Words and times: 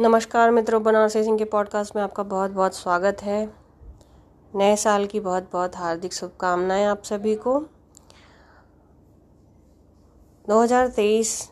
नमस्कार 0.00 0.50
मित्रों, 0.50 0.82
बनारसी 0.82 1.24
सिंह 1.24 1.38
के 1.38 1.44
पॉडकास्ट 1.44 1.96
में 1.96 2.02
आपका 2.02 2.22
बहुत 2.22 2.50
बहुत 2.50 2.74
स्वागत 2.74 3.16
है। 3.22 3.54
नए 4.54 4.76
साल 4.76 5.06
की 5.06 5.20
बहुत 5.20 5.50
बहुत 5.52 5.76
हार्दिक 5.76 6.12
शुभकामनाएँ 6.12 6.84
आप 6.84 7.02
सभी 7.02 7.34
को। 7.34 7.58
2023 10.48 11.50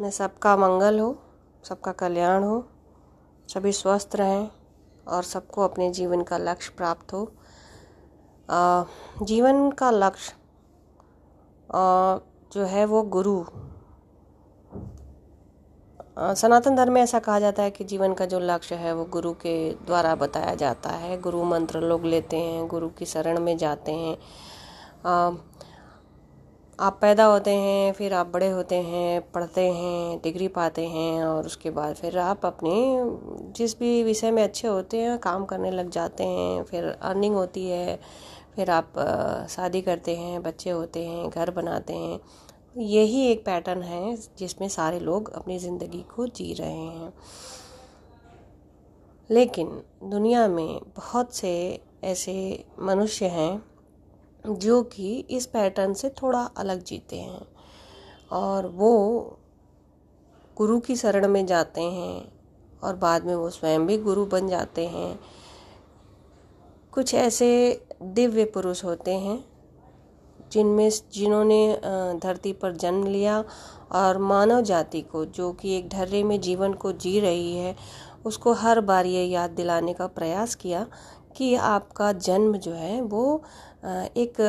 में 0.00 0.10
सबका 0.10 0.56
मंगल 0.56 1.00
हो, 1.00 1.18
सबका 1.64 1.92
कल्याण 1.92 2.44
हो, 2.44 2.64
सभी 3.48 3.72
स्वस्थ 3.72 4.16
रहें 4.16 4.50
और 5.08 5.22
सबको 5.22 5.62
अपने 5.62 5.90
जीवन 5.90 6.22
का 6.22 6.38
लक्ष्य 6.38 6.72
प्राप्त 6.76 7.12
हो। 7.12 7.32
जीवन 9.22 9.70
का 9.70 9.90
लक्ष्य 9.90 10.36
जो 12.52 12.64
है 12.64 12.84
वो 12.84 13.02
गुरु 13.02 13.44
सनातन 16.16 16.76
धर्म 16.76 16.92
में 16.92 17.00
ऐसा 17.02 17.18
कहा 17.18 17.38
जाता 17.40 17.62
है 17.62 17.70
कि 17.70 17.84
जीवन 17.84 18.14
का 18.14 18.24
जो 18.26 18.38
लक्ष्य 18.38 18.74
है 18.74 18.92
वो 18.94 19.04
गुरु 19.04 19.32
के 19.32 19.54
द्वारा 19.86 20.14
बताया 20.14 20.54
जाता 20.54 20.90
है। 20.90 21.20
गुरु 21.20 21.42
मंत्र 21.44 21.80
लोग 21.80 22.04
लेते 22.04 22.36
हैं, 22.36 22.66
गुरु 22.68 22.88
की 22.88 23.04
शरण 23.04 23.40
में 23.40 23.56
जाते 23.56 23.92
हैं। 23.92 24.16
आप 26.78 26.98
पैदा 27.00 27.24
होते 27.24 27.50
हैं, 27.50 27.92
फिर 27.92 28.14
आप 28.14 28.26
बड़े 28.26 28.50
होते 28.50 28.76
हैं, 28.76 29.20
पढ़ते 29.32 29.66
हैं, 29.70 30.20
डिग्री 30.22 30.48
पाते 30.48 30.86
हैं 30.86 31.24
और 31.24 31.46
उसके 31.46 31.70
बाद 31.70 31.94
फिर 31.94 32.18
आप 32.18 32.46
अपने 32.46 32.74
जिस 33.56 33.78
भी 33.78 34.02
विषय 34.02 34.30
में 34.30 34.42
अच्छे 34.44 34.68
होते 34.68 34.96
हैं, 34.96 35.18
काम 35.18 35.44
करने 35.44 35.70
लग 35.70 35.90
जाते 35.90 36.24
हैं, 36.24 36.62
फिर 36.62 36.84
अर्निंग 37.02 37.34
होती 37.34 37.68
है, 37.68 37.98
फिर 38.56 38.70
आप 38.70 38.92
शादी 39.50 39.80
करते 39.80 40.16
हैं, 40.16 40.42
बच्चे 40.42 40.70
होते 40.70 41.04
हैं, 41.04 41.28
घर 41.30 41.50
बनाते 41.50 41.92
हैं। 41.92 42.20
यही 42.76 43.26
एक 43.26 43.44
पैटर्न 43.44 43.82
है 43.82 44.16
जिसमें 44.38 44.68
सारे 44.68 45.00
लोग 45.00 45.30
अपनी 45.30 45.58
ज़िंदगी 45.58 46.02
को 46.16 46.26
जी 46.26 46.52
रहे 46.54 46.70
हैं। 46.70 47.12
लेकिन 49.30 49.82
दुनिया 50.04 50.48
में 50.48 50.80
बहुत 50.96 51.34
से 51.34 51.80
ऐसे 52.04 52.64
मनुष्य 52.78 53.26
हैं 53.26 53.62
जो 54.56 54.82
कि 54.82 55.18
इस 55.30 55.46
पैटर्न 55.46 55.94
से 55.94 56.10
थोड़ा 56.10 56.42
अलग 56.56 56.82
जीते 56.84 57.16
हैं 57.16 57.46
और 58.32 58.66
वो 58.66 58.96
गुरु 60.56 60.80
की 60.80 60.96
शरण 60.96 61.28
में 61.28 61.46
जाते 61.46 61.80
हैं 61.80 62.32
और 62.82 62.96
बाद 62.96 63.24
में 63.24 63.34
वो 63.34 63.50
स्वयं 63.50 63.86
भी 63.86 63.98
गुरु 63.98 64.26
बन 64.26 64.48
जाते 64.48 64.86
हैं। 64.86 65.18
कुछ 66.92 67.14
ऐसे 67.14 67.86
दिव्य 68.02 68.44
पुरुष 68.44 68.84
होते 68.84 69.14
हैं 69.14 69.51
जिनमें 70.52 70.88
जिन्होंने 71.12 71.80
धरती 72.22 72.52
पर 72.52 72.76
जन्म 72.76 73.06
लिया 73.06 73.44
और 73.92 74.18
मानव 74.20 74.60
जाति 74.62 75.00
को, 75.02 75.24
जो 75.24 75.52
कि 75.52 75.76
एक 75.76 75.88
ढर्रे 75.88 76.22
में 76.22 76.40
जीवन 76.40 76.72
को 76.74 76.92
जी 76.94 77.18
रही 77.20 77.56
है, 77.56 77.74
उसको 78.24 78.52
हर 78.52 78.80
बार 78.82 79.06
ये 79.06 79.24
याद 79.24 79.50
दिलाने 79.50 79.92
का 79.94 80.06
प्रयास 80.08 80.54
किया 80.54 80.86
कि 81.36 81.54
आपका 81.56 82.12
जन्म 82.12 82.56
जो 82.56 82.72
है 82.72 83.00
वो 83.02 83.42
एक 83.84 84.40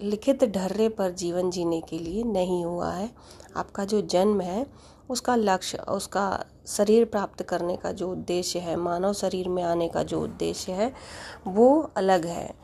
लिखित 0.00 0.44
ढर्रे 0.44 0.88
पर 0.88 1.10
जीवन 1.12 1.50
जीने 1.50 1.80
के 1.80 1.98
लिए 1.98 2.22
नहीं 2.22 2.64
हुआ 2.64 2.90
है। 2.90 3.10
आपका 3.56 3.84
जो 3.84 4.00
जन्म 4.02 4.40
है, 4.40 4.66
उसका 5.10 5.34
लक्ष्य, 5.36 5.78
उसका 5.78 6.44
शरीर 6.66 7.04
प्राप्त 7.04 7.42
करने 7.42 7.76
का 7.76 7.92
जो 7.92 8.10
उद्देश्य 8.10 8.58
है, 8.58 8.76
मानव 8.76 9.12
शरीर 9.12 9.48
में 9.48 9.62
आने 9.62 9.88
का 9.88 10.02
जो 10.02 10.20
उद्देश्य 10.20 10.72
है, 10.72 10.92
वो 11.46 11.90
अलग 11.96 12.26
है। 12.26 12.54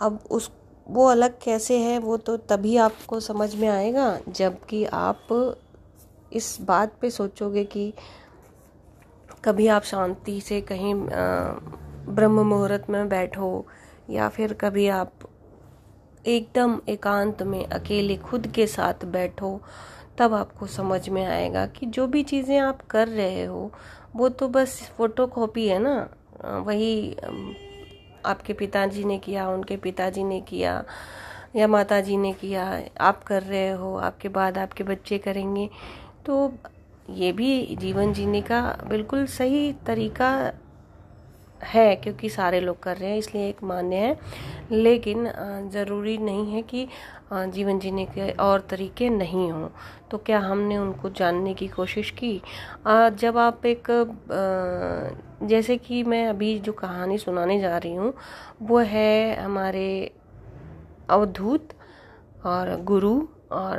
अब 0.00 0.18
उस 0.30 0.50
वो 0.90 1.06
अलग 1.06 1.38
कैसे 1.42 1.78
है, 1.78 1.98
वो 1.98 2.16
तो 2.16 2.36
तभी 2.36 2.76
आपको 2.78 3.20
समझ 3.20 3.54
में 3.54 3.68
आएगा, 3.68 4.18
जबकि 4.28 4.84
आप 4.84 5.56
इस 6.32 6.56
बात 6.60 6.94
पे 7.00 7.10
सोचोगे 7.10 7.64
कि 7.64 7.92
कभी 9.44 9.66
आप 9.68 9.82
शांति 9.82 10.40
से 10.40 10.60
कहीं 10.62 10.94
ब्रह्म 10.94 12.46
मुहूर्त 12.46 12.90
में 12.90 13.08
बैठो, 13.08 13.66
या 14.10 14.28
फिर 14.28 14.52
कभी 14.54 14.86
आप 14.88 15.12
एकदम 16.26 16.78
एकांत 16.88 17.42
में 17.42 17.64
अकेले 17.64 18.16
खुद 18.18 18.46
के 18.46 18.66
साथ 18.66 19.04
बैठो, 19.12 19.60
तब 20.18 20.34
आपको 20.34 20.66
समझ 20.66 21.08
में 21.08 21.24
आएगा 21.24 21.66
कि 21.68 21.86
जो 21.86 22.06
भी 22.06 22.22
चीज़ें 22.22 22.58
आप 22.58 22.82
कर 22.90 23.08
रहे 23.08 23.44
हो, 23.44 23.70
वो 24.16 24.28
तो 24.28 24.48
बस 24.48 24.80
फ़ोटो 24.96 25.26
कॉपी 25.28 25.66
है 25.68 25.78
ना 25.78 26.60
वही 26.60 27.16
आपके 28.26 28.52
पिताजी 28.52 29.04
ने 29.04 29.18
किया, 29.18 29.48
उनके 29.48 29.76
पिताजी 29.76 30.24
ने 30.24 30.40
किया, 30.40 30.84
या 31.56 31.68
माता 31.68 32.00
जी 32.00 32.16
ने 32.16 32.32
किया, 32.32 32.82
आप 33.00 33.22
कर 33.24 33.42
रहे 33.42 33.70
हो, 33.70 33.96
आपके 33.96 34.28
बाद 34.28 34.58
आपके 34.58 34.84
बच्चे 34.84 35.18
करेंगे। 35.18 35.68
तो 36.26 36.52
ये 37.10 37.32
भी 37.32 37.76
जीवन 37.76 38.12
जीने 38.12 38.40
का 38.40 38.60
बिल्कुल 38.88 39.26
सही 39.26 39.72
तरीका 39.86 40.30
है, 41.64 41.96
क्योंकि 41.96 42.28
सारे 42.28 42.60
लोग 42.60 42.82
कर 42.82 42.96
रहे 42.96 43.10
हैं, 43.10 43.18
इसलिए 43.18 43.48
एक 43.48 43.62
मान्य 43.62 43.96
है। 43.96 44.18
लेकिन 44.72 45.26
ज़रूरी 45.72 46.16
नहीं 46.18 46.52
है 46.52 46.62
कि 46.62 46.86
जीवन 47.32 47.78
जीने 47.78 48.04
के 48.06 48.30
और 48.32 48.60
तरीके 48.60 49.08
नहीं 49.10 49.50
हों। 49.52 49.68
तो 50.10 50.18
क्या 50.18 50.38
हमने 50.38 50.76
उनको 50.78 51.10
जानने 51.10 51.54
की 51.54 51.68
कोशिश 51.68 52.10
की? 52.10 52.40
जब 52.88 53.38
आप 53.38 53.66
एक 53.66 53.86
जैसे 55.42 55.76
कि 55.76 56.02
मैं 56.04 56.26
अभी 56.28 56.58
जो 56.58 56.72
कहानी 56.72 57.18
सुनाने 57.18 57.60
जा 57.60 57.76
रही 57.78 57.94
हूँ, 57.94 58.12
वो 58.62 58.78
है 58.78 59.36
हमारे 59.36 60.12
अवधूत 61.10 61.68
और 62.46 62.76
गुरु 62.84 63.16
और 63.52 63.78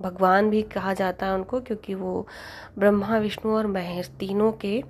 भगवान 0.00 0.48
भी 0.50 0.62
कहा 0.64 0.92
जाता 0.94 1.26
है 1.26 1.34
उनको, 1.34 1.60
क्योंकि 1.60 1.94
वो 1.94 2.26
ब्रह्मा, 2.78 3.18
विष्णु 3.18 3.52
और 3.56 3.66
महेश 3.66 4.08
तीनों 4.20 4.50
के 4.54 4.82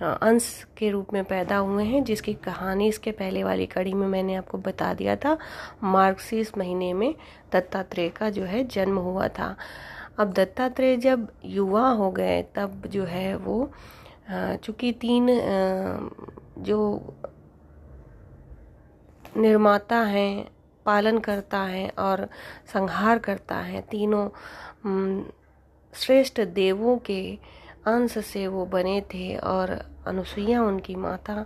अंश 0.00 0.66
के 0.76 0.90
रूप 0.90 1.12
में 1.12 1.24
पैदा 1.24 1.56
हुए 1.56 1.84
हैं, 1.84 2.02
जिसकी 2.04 2.34
कहानी 2.34 2.88
इसके 2.88 3.10
पहले 3.12 3.42
वाली 3.44 3.66
कड़ी 3.66 3.92
में 3.94 4.06
मैंने 4.06 4.34
आपको 4.34 4.58
बता 4.58 4.92
दिया 4.94 5.16
था। 5.16 5.36
मार्क्सिस 5.82 6.56
महीने 6.58 6.92
में 6.92 7.14
दत्तात्रेय 7.52 8.08
का 8.08 8.30
जो 8.30 8.44
है 8.44 8.64
जन्म 8.64 8.98
हुआ 8.98 9.28
था। 9.28 9.56
अब 10.18 10.32
दत्तात्रेय 10.32 10.96
जब 10.96 11.28
युवा 11.44 11.88
हो 11.90 12.10
गए, 12.10 12.42
तब 12.56 12.86
जो 12.86 13.04
है 13.04 13.34
वो 13.36 13.70
चूँकि 14.30 14.92
तीन 14.92 15.26
जो 16.58 16.78
निर्माता 19.36 19.96
हैं, 19.96 20.44
पालन 20.86 21.18
करता 21.18 21.58
है 21.58 21.88
और 21.98 22.28
संहार 22.72 23.18
करता 23.18 23.56
है, 23.56 23.80
तीनों 23.80 24.28
श्रेष्ठ 25.92 26.40
देवों 26.40 26.96
के 26.98 27.38
अंश 27.86 28.18
से 28.24 28.46
वो 28.46 28.64
बने 28.66 29.00
थे 29.14 29.36
और 29.36 29.70
अनुसुईया 30.06 30.62
उनकी 30.62 30.94
माता। 30.94 31.44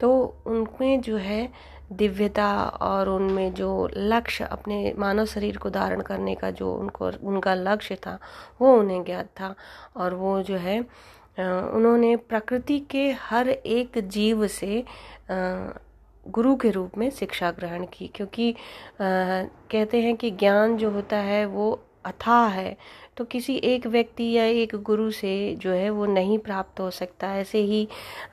तो 0.00 0.10
उनमें 0.46 1.00
जो 1.00 1.16
है 1.16 1.48
दिव्यता 1.92 2.52
और 2.82 3.08
उनमें 3.08 3.52
जो 3.54 3.88
लक्ष्य 3.96 4.44
अपने 4.44 4.92
मानव 4.98 5.24
शरीर 5.26 5.56
को 5.56 5.70
धारण 5.70 6.00
करने 6.00 6.34
का 6.34 6.50
जो 6.50 6.74
उनको, 6.74 7.10
उनका 7.28 7.54
लक्ष्य 7.54 7.94
था, 7.96 8.18
वो 8.60 8.74
उन्हें 8.78 9.02
ज्ञात 9.04 9.26
था। 9.40 9.54
और 9.96 10.14
वो 10.14 10.40
जो 10.42 10.56
है 10.56 10.80
उन्होंने 10.80 12.14
प्रकृति 12.16 12.78
के 12.90 13.10
हर 13.20 13.48
एक 13.48 13.98
जीव 14.08 14.46
से 14.46 14.84
गुरु 15.30 16.54
के 16.56 16.70
रूप 16.70 16.96
में 16.98 17.10
शिक्षा 17.10 17.50
ग्रहण 17.50 17.86
की। 17.92 18.06
क्योंकि 18.14 18.54
कहते 19.00 20.00
हैं 20.02 20.16
कि 20.16 20.30
ज्ञान 20.30 20.76
जो 20.76 20.90
होता 20.90 21.16
है 21.16 21.44
वो 21.46 21.70
अथाह 22.04 22.46
है 22.48 22.76
तो 23.16 23.24
किसी 23.26 23.56
एक 23.64 23.86
व्यक्ति 23.86 24.30
या 24.32 24.44
एक 24.44 24.74
गुरु 24.82 25.10
से 25.12 25.32
जो 25.56 25.70
है 25.72 25.90
वो 25.90 26.06
नहीं 26.08 26.38
प्राप्त 26.40 26.80
हो 26.80 26.90
सकता। 26.92 27.34
ऐसे 27.36 27.58
ही 27.60 27.86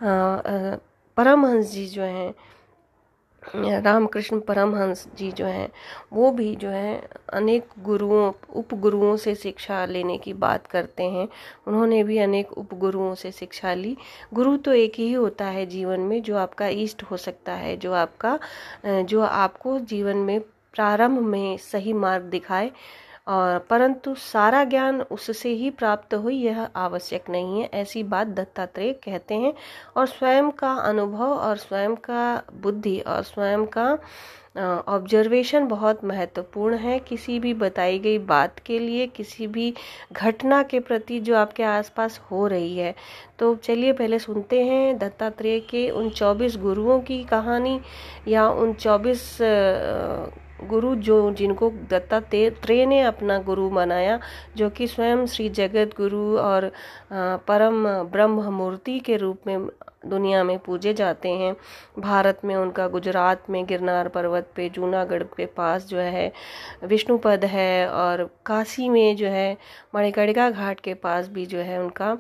परमहंस 0.03 1.71
जी 1.71 1.85
जो 1.87 2.01
हैं, 2.01 2.33
रामकृष्ण 3.83 4.39
परमहंस 4.39 5.07
जी 5.17 5.31
जो 5.31 5.45
हैं, 5.45 5.69
वो 6.13 6.31
भी 6.31 6.55
जो 6.55 6.69
है 6.69 7.09
अनेक 7.33 7.69
गुरुओं 7.79 8.31
उप 8.55 8.73
गुरुओं 8.75 9.15
से 9.17 9.35
शिक्षा 9.35 9.85
लेने 9.85 10.17
की 10.17 10.33
बात 10.35 10.67
करते 10.67 11.03
हैं। 11.03 11.27
उन्होंने 11.67 12.03
भी 12.03 12.17
अनेक 12.17 12.51
उप 12.53 12.73
गुरुओं 12.75 13.13
से 13.15 13.31
शिक्षा 13.31 13.73
ली। 13.73 13.95
गुरु 14.33 14.55
तो 14.57 14.73
एक 14.73 14.93
ही 14.97 15.11
होता 15.13 15.45
है 15.47 15.65
जीवन 15.65 15.99
में 16.01 16.21
जो 16.21 16.37
आपका 16.37 16.67
इष्ट 16.67 17.03
हो 17.03 17.17
सकता 17.17 17.53
है, 17.53 17.75
जो 17.77 17.93
आपका 17.93 18.37
जो 18.85 19.21
आपको 19.21 19.79
जीवन 19.81 20.17
में 20.17 20.39
प्रारंभ 20.39 21.19
में 21.21 21.57
सही 21.57 21.93
मार्ग 21.95 22.23
दिखाए। 22.25 22.71
और 23.27 23.59
परंतु 23.59 24.15
सारा 24.15 24.63
ज्ञान 24.63 25.01
उससे 25.01 25.49
ही 25.49 25.69
प्राप्त 25.69 26.13
हुई, 26.13 26.35
यह 26.35 26.61
आवश्यक 26.75 27.29
नहीं 27.29 27.61
है। 27.61 27.69
ऐसी 27.73 28.03
बात 28.03 28.27
दत्तात्रेय 28.27 28.93
कहते 28.93 29.35
हैं। 29.35 29.53
और 29.97 30.05
स्वयं 30.05 30.51
का 30.51 30.71
अनुभव 30.73 31.33
और 31.33 31.57
स्वयं 31.57 31.95
का 31.95 32.43
बुद्धि 32.61 32.99
और 32.99 33.21
स्वयं 33.21 33.65
का 33.65 33.97
ऑब्जर्वेशन 34.87 35.67
बहुत 35.67 36.03
महत्वपूर्ण 36.03 36.75
है। 36.75 36.99
किसी 36.99 37.39
भी 37.39 37.53
बताई 37.53 37.99
गई 37.99 38.17
बात 38.19 38.59
के 38.59 38.79
लिए, 38.79 39.07
किसी 39.07 39.47
भी 39.47 39.73
घटना 40.13 40.63
के 40.63 40.79
प्रति 40.79 41.19
जो 41.19 41.35
आपके 41.35 41.63
आसपास 41.63 42.19
हो 42.31 42.47
रही 42.47 42.77
है। 42.77 42.95
तो 43.39 43.55
चलिए 43.55 43.93
पहले 43.93 44.19
सुनते 44.19 44.63
हैं 44.63 44.97
दत्तात्रेय 44.97 45.59
के 45.59 45.89
उन 45.89 46.09
24 46.09 46.57
गुरुओं 46.57 46.99
की 46.99 47.23
कहानी 47.23 47.79
या 48.27 48.49
उन 48.49 48.73
24 48.73 49.37
गुरु 50.63 50.95
जो 50.95 51.31
जिनको 51.31 51.69
दत्तात्रेय 51.89 52.85
ने 52.85 53.01
अपना 53.01 53.37
गुरु 53.39 53.69
बनाया, 53.69 54.19
जो 54.57 54.69
कि 54.69 54.87
स्वयं 54.87 55.25
श्री 55.25 55.49
जगत 55.49 55.95
गुरु 55.97 56.37
और 56.37 56.71
परम 57.47 57.87
ब्रह्म 58.03 58.53
मूर्ति 58.53 58.99
के 58.99 59.17
रूप 59.17 59.47
में 59.47 59.67
दुनिया 60.05 60.43
में 60.43 60.57
पूजे 60.59 60.93
जाते 60.93 61.29
हैं। 61.29 61.55
भारत 61.99 62.41
में 62.45 62.55
उनका, 62.55 62.87
गुजरात 62.87 63.49
में 63.49 63.65
गिरनार 63.65 64.07
पर्वत 64.07 64.49
पे, 64.55 64.69
जूनागढ़ 64.69 65.23
के 65.23 65.45
पास 65.45 65.85
जो 65.87 65.97
है, 65.97 66.31
विष्णुपद 66.83 67.45
है 67.45 67.87
और 67.89 68.29
काशी 68.45 68.89
में 68.89 69.15
जो 69.15 69.27
है, 69.27 69.57
मणिकर्णिका 69.95 70.49
घाट 70.49 70.79
के 70.79 70.93
पास 70.93 71.27
भी 71.27 71.45
जो 71.45 71.57
है 71.57 71.79
उनका 71.79 72.17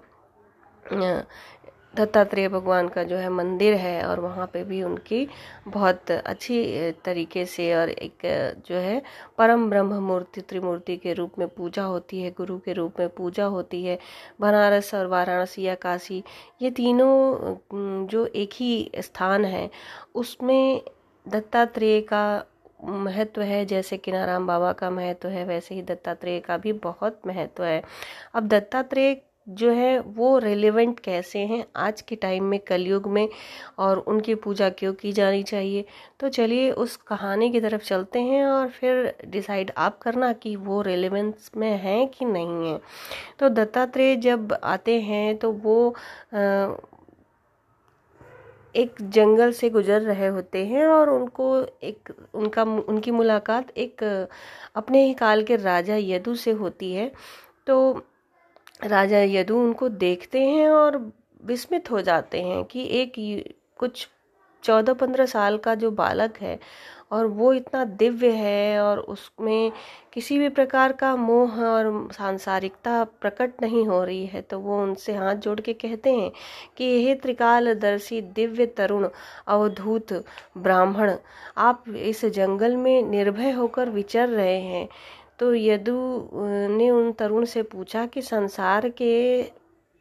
दत्तात्रेय 1.97 2.47
भगवान 2.49 2.87
का 2.87 3.03
जो 3.03 3.15
है 3.15 3.29
मंदिर 3.29 3.73
है 3.73 4.03
और 4.07 4.19
वहाँ 4.19 4.45
पे 4.53 4.63
भी 4.63 4.81
उनकी 4.83 5.27
बहुत 5.67 6.11
अच्छी 6.11 6.91
तरीके 7.05 7.45
से 7.45 7.73
और 7.75 7.89
एक 7.89 8.25
जो 8.67 8.75
है 8.75 9.01
परम 9.37 9.69
ब्रह्म 9.69 9.99
मूर्ति 10.03 10.41
त्रिमूर्ति 10.41 10.97
के 10.97 11.13
रूप 11.13 11.39
में 11.39 11.47
पूजा 11.47 11.83
होती 11.83 12.21
है, 12.21 12.31
गुरु 12.31 12.57
के 12.57 12.73
रूप 12.73 12.99
में 12.99 13.09
पूजा 13.09 13.45
होती 13.45 13.83
है। 13.85 13.97
बनारस 14.41 14.93
और 14.95 15.07
वाराणसी 15.07 15.63
या 15.63 15.75
काशी, 15.75 16.23
ये 16.61 16.71
तीनों 16.71 18.05
जो 18.07 18.25
एक 18.25 18.49
ही 18.53 18.91
स्थान 18.99 19.45
है, 19.45 19.69
उसमें 20.15 20.81
दत्तात्रेय 21.25 22.01
का 22.01 22.45
महत्व 22.83 23.41
है, 23.41 23.65
जैसे 23.65 23.97
किनाराम 23.97 24.47
बाबा 24.47 24.71
का 24.73 24.89
महत्व 24.89 25.27
है, 25.27 25.43
वैसे 25.45 25.75
ही 25.75 25.81
दत्तात्रेय 25.81 26.39
का 26.39 26.57
भी 26.57 26.73
बहुत 26.73 27.21
महत्व 27.27 27.63
है। 27.63 27.81
अब 28.33 28.47
दत्तात्रेय 28.47 29.21
जो 29.47 29.71
है 29.71 29.99
वो 29.99 30.37
रेलेवेंट 30.37 30.99
कैसे 30.99 31.39
हैं 31.39 31.63
आज 31.75 32.01
के 32.01 32.15
टाइम 32.15 32.43
में 32.43 32.59
कलयुग 32.59 33.07
में 33.07 33.27
और 33.79 33.97
उनकी 33.97 34.35
पूजा 34.35 34.69
क्यों 34.69 34.93
की 34.93 35.11
जानी 35.11 35.43
चाहिए। 35.43 35.85
तो 36.19 36.29
चलिए 36.29 36.71
उस 36.71 36.95
कहानी 36.97 37.49
की 37.51 37.61
तरफ़ 37.61 37.83
चलते 37.83 38.19
हैं 38.19 38.45
और 38.45 38.69
फिर 38.69 39.13
डिसाइड 39.27 39.71
आप 39.77 39.97
करना 39.99 40.31
कि 40.33 40.55
वो 40.55 40.81
रेलेवेंस 40.81 41.51
में 41.57 41.71
हैं 41.77 42.07
कि 42.07 42.25
नहीं 42.25 42.71
है। 42.71 42.79
तो 43.39 43.49
दत्तात्रेय 43.49 44.15
जब 44.15 44.53
आते 44.63 44.99
हैं 45.01 45.37
तो 45.37 45.51
वो 45.51 45.89
आ, 46.33 46.67
एक 48.75 48.95
जंगल 49.01 49.51
से 49.51 49.69
गुजर 49.69 50.01
रहे 50.01 50.27
होते 50.27 50.65
हैं 50.65 50.85
और 50.87 51.09
उनको 51.09 51.45
एक 51.83 52.09
उनका 52.33 52.63
उनकी 52.63 53.11
मुलाकात 53.11 53.69
एक 53.77 54.03
अपने 54.75 55.03
ही 55.05 55.13
काल 55.13 55.43
के 55.43 55.55
राजा 55.55 55.95
यदु 55.95 56.35
से 56.35 56.51
होती 56.51 56.93
है। 56.93 57.11
तो 57.67 58.05
राजा 58.79 59.19
यदु 59.19 59.57
उनको 59.57 59.89
देखते 59.89 60.41
हैं 60.41 60.69
और 60.69 60.97
विस्मित 61.45 61.91
हो 61.91 62.01
जाते 62.01 62.41
हैं 62.41 62.63
कि 62.65 62.83
एक 62.91 63.13
कुछ 63.77 64.07
चौदह 64.63 64.93
पंद्रह 64.93 65.25
साल 65.25 65.57
का 65.57 65.75
जो 65.75 65.91
बालक 65.91 66.37
है 66.41 66.59
और 67.11 67.25
वो 67.25 67.51
इतना 67.53 67.83
दिव्य 67.85 68.31
है 68.31 68.79
और 68.81 68.99
उसमें 68.99 69.71
किसी 70.13 70.37
भी 70.39 70.49
प्रकार 70.49 70.93
का 70.93 71.15
मोह 71.15 71.59
और 71.63 72.09
सांसारिकता 72.13 73.03
प्रकट 73.21 73.61
नहीं 73.61 73.85
हो 73.85 74.03
रही 74.03 74.25
है 74.25 74.41
तो 74.41 74.59
वो 74.59 74.81
उनसे 74.83 75.13
हाथ 75.13 75.35
जोड़ 75.35 75.59
के 75.61 75.73
कहते 75.73 76.13
हैं 76.15 76.31
कि 76.77 76.83
यह 76.83 77.15
त्रिकालदर्शी, 77.15 78.21
दिव्य 78.21 78.65
तरुण, 78.65 79.07
अवधूत 79.47 80.13
ब्राह्मण, 80.57 81.15
आप 81.57 81.83
इस 81.89 82.25
जंगल 82.25 82.75
में 82.75 83.01
निर्भय 83.03 83.51
होकर 83.51 83.89
विचर 83.89 84.29
रहे 84.29 84.59
हैं। 84.61 84.87
तो 85.39 85.53
यदु 85.55 85.97
ने 86.77 86.89
उन 86.89 87.11
तरुण 87.11 87.45
से 87.45 87.63
पूछा 87.63 88.05
कि 88.05 88.21
संसार 88.21 88.89
के 88.89 89.15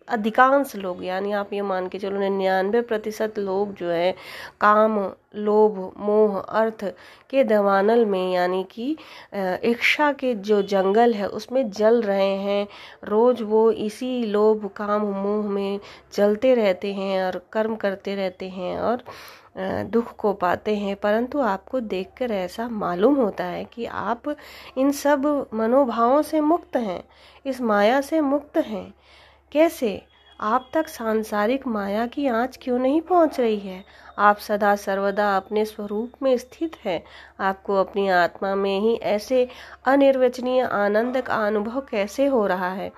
अधिकांश 0.08 0.74
लोग, 0.76 1.04
यानी 1.04 1.32
आप 1.32 1.52
ये 1.52 1.62
मान 1.62 1.86
के 1.88 1.98
चलो, 1.98 2.18
निन्यानवे 2.18 2.80
प्रतिशत 2.82 3.38
लोग 3.38 3.72
जो 3.74 3.88
है, 3.90 4.12
काम, 4.60 4.98
लोभ, 5.36 5.78
मोह, 5.98 6.38
अर्थ 6.38 6.84
के 7.30 7.44
दवानल 7.44 8.04
में, 8.06 8.32
यानी 8.32 8.62
कि 8.70 8.96
इच्छा 9.34 10.10
के 10.12 10.34
जो 10.34 10.60
जंगल 10.62 11.14
है, 11.14 11.28
उसमें 11.28 11.70
जल 11.70 12.00
रहे 12.02 12.34
हैं। 12.36 12.66
रोज 13.04 13.42
वो 13.42 13.70
इसी 13.72 14.24
लोभ, 14.24 14.66
काम, 14.76 15.06
मोह 15.16 15.48
में 15.50 15.80
जलते 16.14 16.54
रहते 16.54 16.92
हैं 16.92 17.24
और 17.24 17.40
कर्म 17.52 17.74
करते 17.76 18.14
रहते 18.14 18.48
हैं 18.48 18.78
और 18.80 19.02
दुख 19.58 20.14
को 20.16 20.32
पाते 20.32 20.76
हैं, 20.76 20.96
परंतु 20.96 21.40
आपको 21.40 21.80
देखकर 21.80 22.30
ऐसा 22.30 22.68
मालूम 22.68 23.14
होता 23.14 23.44
है 23.44 23.64
कि 23.64 23.84
आप 23.84 24.36
इन 24.78 24.90
सब 24.92 25.48
मनोभावों 25.54 26.22
से 26.22 26.40
मुक्त 26.40 26.76
हैं, 26.76 27.02
इस 27.46 27.60
माया 27.60 28.00
से 28.00 28.20
मुक्त 28.20 28.56
हैं। 28.56 28.94
कैसे? 29.52 30.02
आप 30.40 30.68
तक 30.74 30.88
सांसारिक 30.88 31.66
माया 31.66 32.06
की 32.06 32.26
आँच 32.26 32.58
क्यों 32.62 32.78
नहीं 32.78 33.00
पहुँच 33.00 33.40
रही 33.40 33.58
है? 33.58 33.84
आप 34.18 34.38
सदा 34.38 34.74
सर्वदा 34.76 35.36
अपने 35.36 35.64
स्वरूप 35.64 36.12
में 36.22 36.36
स्थित 36.38 36.76
हैं। 36.84 37.02
आपको 37.40 37.76
अपनी 37.76 38.08
आत्मा 38.08 38.54
में 38.54 38.80
ही 38.80 38.94
ऐसे 38.94 39.48
अनिर्वचनीय 39.84 40.62
आनंद 40.62 41.20
का 41.20 41.36
अनुभव 41.46 41.80
कैसे 41.80 42.26
हो 42.26 42.46
रहा 42.46 42.68
है? 42.68 42.92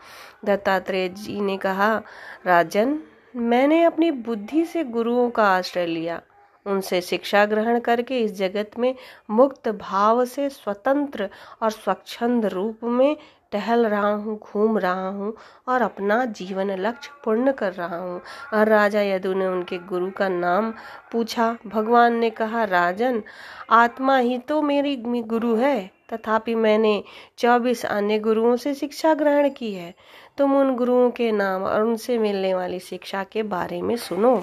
दत्तात्रेय 0.44 1.08
जी 1.08 1.40
ने 1.40 1.56
कहा, 1.56 2.02
राजन, 2.46 2.98
मैंने 3.36 3.82
अपनी 3.84 4.10
बुद्धि 4.10 4.64
से 4.64 4.84
गुरुओं 4.84 5.30
का 5.30 5.44
आश्रय 5.44 5.86
लिया। 5.86 6.20
उनसे 6.68 7.00
शिक्षा 7.00 7.44
ग्रहण 7.46 7.78
करके 7.80 8.20
इस 8.20 8.36
जगत 8.36 8.78
में 8.78 8.94
मुक्त 9.30 9.68
भाव 9.68 10.24
से 10.24 10.48
स्वतंत्र 10.50 11.28
और 11.62 11.70
स्वच्छंद 11.70 12.46
रूप 12.46 12.84
में 12.84 13.16
टहल 13.52 13.86
रहा 13.86 14.08
हूँ, 14.08 14.38
घूम 14.38 14.78
रहा 14.78 15.08
हूँ 15.08 15.32
और 15.68 15.82
अपना 15.82 16.24
जीवन 16.24 16.70
लक्ष्य 16.76 17.10
पूर्ण 17.24 17.52
कर 17.52 17.72
रहा 17.72 17.96
हूँ। 17.96 18.20
और 18.54 18.68
राजा 18.68 19.02
यदु 19.02 19.32
ने 19.34 19.46
उनके 19.46 19.78
गुरु 19.78 20.10
का 20.10 20.28
नाम 20.28 20.70
पूछा। 21.12 21.56
भगवान 21.66 22.16
ने 22.16 22.30
कहा, 22.30 22.64
राजन, 22.64 23.22
आत्मा 23.70 24.18
ही 24.18 24.38
तो 24.38 24.60
मेरी 24.62 24.96
गुरु 24.96 25.54
है, 25.56 25.90
तथापि 26.12 26.54
मैंने 26.54 27.02
चौबीस 27.38 27.84
अन्य 27.86 28.18
गुरुओं 28.18 28.56
से 28.56 28.74
शिक्षा 28.74 29.14
ग्रहण 29.14 29.48
की 29.50 29.72
है। 29.72 29.94
तुम 30.38 30.56
उन 30.56 30.74
गुरुओं 30.76 31.10
के 31.10 31.30
नाम 31.32 31.62
और 31.62 31.82
उनसे 31.82 32.18
मिलने 32.18 32.54
वाली 32.54 32.78
शिक्षा 32.80 33.24
के 33.24 33.42
बारे 33.44 33.80
में 33.82 33.96
सुनो। 33.96 34.36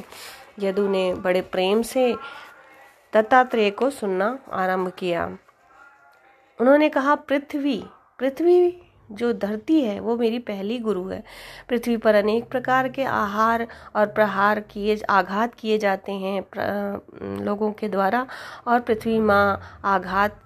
यदु 0.60 0.88
ने 0.88 1.13
बड़े 1.13 1.42
प्रेम 1.42 1.81
से 1.81 2.13
दत्तात्रेय 3.13 3.69
को 3.72 3.90
सुनना 3.90 4.38
आरंभ 4.54 4.92
किया। 5.00 5.25
उन्होंने 6.60 6.90
कहा, 6.90 7.16
पृथ्वी 7.16 7.84
पृथ्वी 8.19 8.81
जो 9.12 9.31
धरती 9.34 9.81
है, 9.81 10.00
वो 10.00 10.16
मेरी 10.18 10.40
पहली 10.40 10.78
गुरु 10.80 11.07
है। 11.07 11.24
पृथ्वी 11.69 11.98
पर 11.98 12.16
अनेक 12.16 12.50
प्रकार 12.50 12.88
के 12.90 13.04
आहार 13.04 13.68
और 13.96 14.06
प्रहार 14.06 14.60
किए, 14.60 14.98
आघात 15.10 15.54
किए 15.56 15.78
जाते 15.78 16.12
हैं 16.12 17.44
लोगों 17.44 17.72
के 17.72 17.90
द्वारा 17.90 18.25
और 18.68 18.80
पृथ्वी 18.80 19.19
माँ 19.19 19.80
आघात 19.86 20.40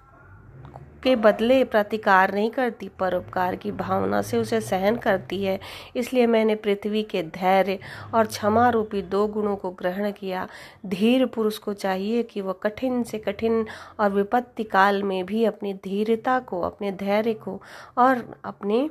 के 1.04 1.16
बदले 1.16 1.63
प्रतिकार 1.63 2.34
नहीं 2.34 2.50
करती, 2.51 2.90
परोपकार 3.00 3.56
की 3.56 3.72
भावना 3.72 4.22
से 4.22 4.38
उसे 4.38 4.60
सहन 4.62 4.96
करती 4.96 5.44
है। 5.44 5.60
इसलिए 5.96 6.28
मैंने 6.28 6.56
पृथ्वी 6.56 7.04
के 7.04 7.24
धैर्य 7.24 7.80
और 8.13 8.28
क्षमा 8.28 8.69
रूपी 8.69 9.01
दो 9.01 9.25
गुणों 9.28 9.56
को 9.56 9.72
ग्रहण 9.72 10.12
किया। 10.12 10.48
धीर 10.86 11.25
पुरुष 11.25 11.58
को 11.58 11.74
चाहिए 11.74 12.24
कि 12.24 12.41
वह 12.41 12.53
कठिन 12.63 13.03
से 13.03 13.18
कठिन 13.18 13.65
और 14.00 14.12
विपत्ति 14.12 14.63
काल 14.63 15.03
में 15.03 15.25
भी 15.25 15.46
अपनी 15.46 15.74
धीरता 15.74 16.39
को, 16.39 16.62
अपने 16.62 16.91
धैर्य 16.91 17.34
को 17.34 17.62
और 17.98 18.24
अपने 18.46 18.89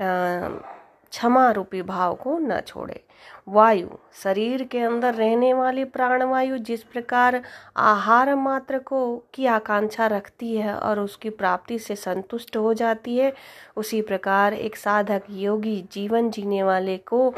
क्षमा 0.00 1.50
रूपी 1.50 1.82
भाव 1.82 2.14
को 2.14 2.38
न 2.38 2.60
छोड़े। 2.60 3.03
वायु, 3.48 3.88
शरीर 4.22 4.64
के 4.64 4.80
अंदर 4.80 5.14
रहने 5.14 5.52
वाली 5.54 5.84
प्राणवायु 5.84 6.58
जिस 6.58 6.82
प्रकार 6.82 7.40
आहार 7.76 8.34
मात्र 8.34 8.78
को 8.78 9.16
की 9.34 9.46
आकांक्षा 9.46 10.06
रखती 10.06 10.56
है 10.56 10.74
और 10.74 11.00
उसकी 11.00 11.30
प्राप्ति 11.30 11.78
से 11.78 11.96
संतुष्ट 11.96 12.56
हो 12.56 12.74
जाती 12.74 13.16
है, 13.16 13.32
उसी 13.76 14.02
प्रकार 14.02 14.54
एक 14.54 14.76
साधक 14.76 15.22
योगी 15.30 15.84
जीवन 15.92 16.30
जीने 16.30 16.62
वाले 16.62 16.96
को 16.96 17.34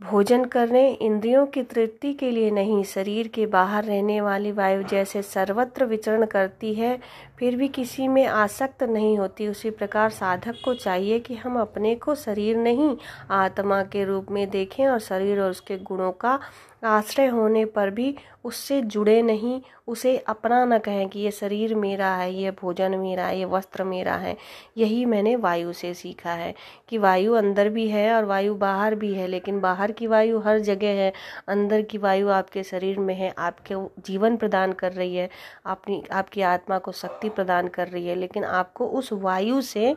भोजन 0.00 0.44
करने 0.44 0.88
इंद्रियों 0.92 1.46
की 1.46 1.62
तृप्ति 1.62 2.12
के 2.12 2.30
लिए 2.30 2.50
नहीं, 2.50 2.82
शरीर 2.84 3.26
के 3.28 3.44
बाहर 3.46 3.84
रहने 3.84 4.20
वाली 4.20 4.52
वायु 4.52 4.82
जैसे 4.82 5.22
सर्वत्र 5.22 5.84
विचरण 5.84 6.24
करती 6.26 6.72
है, 6.74 6.98
फिर 7.38 7.56
भी 7.56 7.68
किसी 7.68 8.08
में 8.08 8.26
आसक्त 8.26 8.82
नहीं 8.82 9.18
होती। 9.18 9.48
उसी 9.48 9.70
प्रकार 9.70 10.10
साधक 10.10 10.62
को 10.64 10.74
चाहिए 10.74 11.18
कि 11.18 11.34
हम 11.34 11.60
अपने 11.60 11.94
को 11.94 12.14
शरीर 12.14 12.56
नहीं, 12.56 12.96
आत्मा 13.30 13.82
के 13.82 14.04
रूप 14.04 14.30
में 14.30 14.48
देखें 14.50 14.86
और 14.86 14.98
शरीर 14.98 15.40
और 15.40 15.50
उसके 15.50 15.78
गुणों 15.78 16.12
का 16.12 16.38
आश्रय 16.84 17.26
होने 17.26 17.64
पर 17.64 17.90
भी 17.90 18.14
उससे 18.44 18.82
जुड़े 18.82 19.22
नहीं, 19.22 19.60
उसे 19.86 20.16
अपना 20.18 20.64
न 20.64 20.78
कहें 20.78 21.08
कि 21.08 21.20
ये 21.20 21.30
शरीर 21.30 21.74
मेरा 21.74 22.14
है, 22.14 22.34
ये 22.34 22.50
भोजन 22.50 22.94
मेरा 22.94 23.26
है, 23.26 23.38
ये 23.38 23.44
वस्त्र 23.44 23.84
मेरा 23.84 24.14
है। 24.14 24.36
यही 24.76 25.04
मैंने 25.04 25.36
वायु 25.36 25.72
से 25.72 25.94
सीखा 25.94 26.30
है 26.30 26.54
कि 26.88 26.98
वायु 26.98 27.32
अंदर 27.32 27.68
भी 27.68 27.88
है 27.88 28.12
और 28.12 28.24
वायु 28.24 28.54
बाहर 28.54 28.94
भी 28.94 29.14
है, 29.14 29.26
लेकिन 29.26 29.60
बाहर 29.60 29.92
की 29.92 30.06
वायु 30.06 30.38
हर 30.38 30.58
जगह 30.58 30.88
है। 30.88 31.12
अंदर 31.48 31.82
की 31.82 31.98
वायु 31.98 32.28
आपके 32.28 32.62
शरीर 32.62 32.98
में 32.98 33.14
है, 33.14 33.34
आपके 33.38 33.74
जीवन 34.02 34.36
प्रदान 34.36 34.72
कर 34.72 34.92
रही 34.92 35.16
है 35.16 35.28
अपनी 35.66 36.02
आपकी 36.12 36.42
आत्मा 36.42 36.78
को 36.78 36.92
शक्ति 36.92 37.28
प्रदान 37.28 37.68
कर 37.68 37.88
रही 37.88 38.06
है, 38.06 38.14
लेकिन 38.14 38.44
आपको 38.44 38.86
उस 38.86 39.12
वायु 39.12 39.60
से 39.60 39.96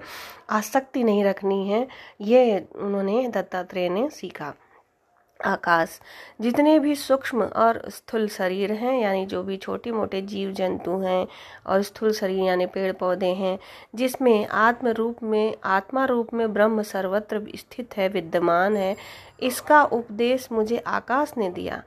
आसक्ति 0.49 1.03
नहीं 1.03 1.23
रखनी 1.23 1.67
है। 1.67 1.87
ये 2.21 2.67
उन्होंने 2.75 3.27
दत्तात्रेय 3.27 3.89
ने 3.89 4.09
सीखा। 4.09 4.53
आकाश। 5.45 5.99
जितने 6.41 6.79
भी 6.79 6.95
सूक्ष्म 6.95 7.43
और 7.43 7.89
स्थूल 7.89 8.27
शरीर 8.27 8.71
हैं, 8.71 9.01
यानी 9.01 9.25
जो 9.25 9.43
भी 9.43 9.57
छोटे 9.57 9.91
मोटे 9.91 10.21
जीव 10.21 10.51
जंतु 10.51 10.97
हैं 10.97 11.27
और 11.67 11.81
स्थूल 11.81 12.11
शरीर, 12.11 12.43
यानी 12.43 12.65
पेड़ 12.65 12.91
पौधे 12.93 13.33
हैं, 13.33 13.59
जिसमें 13.95 14.47
आत्म 14.47 14.87
रूप 14.87 15.23
में, 15.23 15.55
आत्मा 15.63 16.05
रूप 16.05 16.33
में 16.33 16.53
ब्रह्म 16.53 16.81
सर्वत्र 16.81 17.43
स्थित 17.55 17.97
है, 17.97 18.09
विद्यमान 18.09 18.77
है, 18.77 18.95
इसका 19.43 19.83
उपदेश 19.83 20.49
मुझे 20.51 20.77
आकाश 20.77 21.33
ने 21.37 21.49
दिया। 21.49 21.83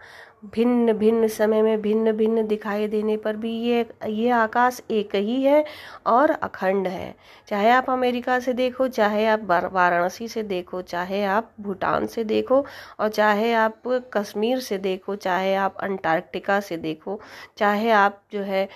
भिन्न 0.53 0.93
भिन्न 0.93 1.29
समय 1.29 1.63
में 1.63 1.81
भिन्न 1.83 2.13
भिन्न 2.13 2.47
दिखाई 2.47 2.87
देने 2.89 3.17
पर 3.17 3.37
भी 3.37 3.53
ये 3.61 3.85
ये 4.07 4.31
आकाश 4.31 4.81
एक 4.91 5.15
ही 5.15 5.43
है 5.43 5.65
और 6.07 6.31
अखंड 6.31 6.89
है। 6.89 7.15
चाहे 7.49 7.71
आप 7.71 7.91
अमेरिका 7.91 8.39
से 8.41 8.53
देखो, 8.53 8.89
चाहे 8.89 9.27
आप 9.27 9.45
वाराणसी 9.73 10.29
से 10.29 10.43
देखो, 10.43 10.83
चाहे 10.83 11.23
आप 11.25 11.51
भूटान 11.61 12.07
से 12.07 12.25
देखो 12.25 12.65
और 13.01 13.09
चाहे 13.09 13.53
आप 13.55 13.83
कश्मीर 14.15 14.61
से 14.61 14.79
देखो, 14.79 15.17
चाहे 15.17 15.55
आप 15.55 15.77
अंटार्कटिका 15.81 16.61
से 16.61 16.77
देखो, 16.77 17.21
चाहे 17.57 17.91
आप 17.91 18.23
जो 18.33 18.43
है 18.43 18.69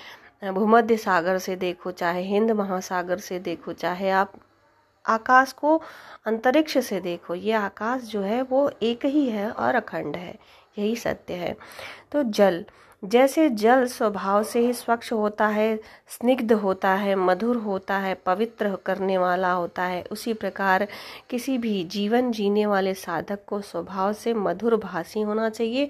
भूमध्य 0.45 0.97
सागर 0.97 1.39
से 1.39 1.57
देखो, 1.57 1.91
चाहे 1.91 2.23
हिंद 2.23 2.51
महासागर 2.51 3.19
से 3.19 3.39
देखो, 3.39 3.73
चाहे 3.73 4.11
आप 4.11 4.33
आकाश 5.05 5.53
को 5.53 5.77
अंतरिक्ष 6.27 6.79
से 6.79 7.01
देखो, 7.01 7.35
ये 7.35 7.53
आकाश 7.53 8.03
जो 8.03 8.21
है 8.21 8.41
वो 8.43 8.71
एक 8.83 9.05
ही 9.07 9.29
है 9.29 9.51
और 9.51 9.75
अखंड 9.75 10.17
है। 10.17 10.35
यही 10.79 10.97
सत्य 10.97 11.35
है। 11.35 11.57
तो 12.13 12.23
जल, 12.23 12.65
जैसे 13.05 13.49
जल 13.51 13.87
स्वभाव 13.87 14.43
से 14.43 14.61
ही 14.61 14.73
स्वच्छ 14.73 15.13
होता 15.13 15.47
है, 15.47 15.81
स्निग्ध 16.09 16.53
होता 16.53 16.91
है, 16.91 17.15
मधुर 17.15 17.57
होता 17.57 17.99
है, 17.99 18.15
पवित्र 18.15 18.77
करने 18.77 19.19
वाला 19.19 19.53
होता 19.53 19.83
है, 19.83 20.03
उसी 20.03 20.33
प्रकार 20.33 20.87
किसी 21.31 21.59
भी 21.59 21.85
जीवन 21.85 22.33
जीने 22.33 22.67
वाले 22.67 22.95
साधक 22.95 23.39
को 23.47 23.61
स्वभाव 23.61 24.13
से 24.13 24.35
मधुर 24.35 24.77
भाषी 24.77 25.21
होना 25.21 25.51
चाहिए 25.51 25.89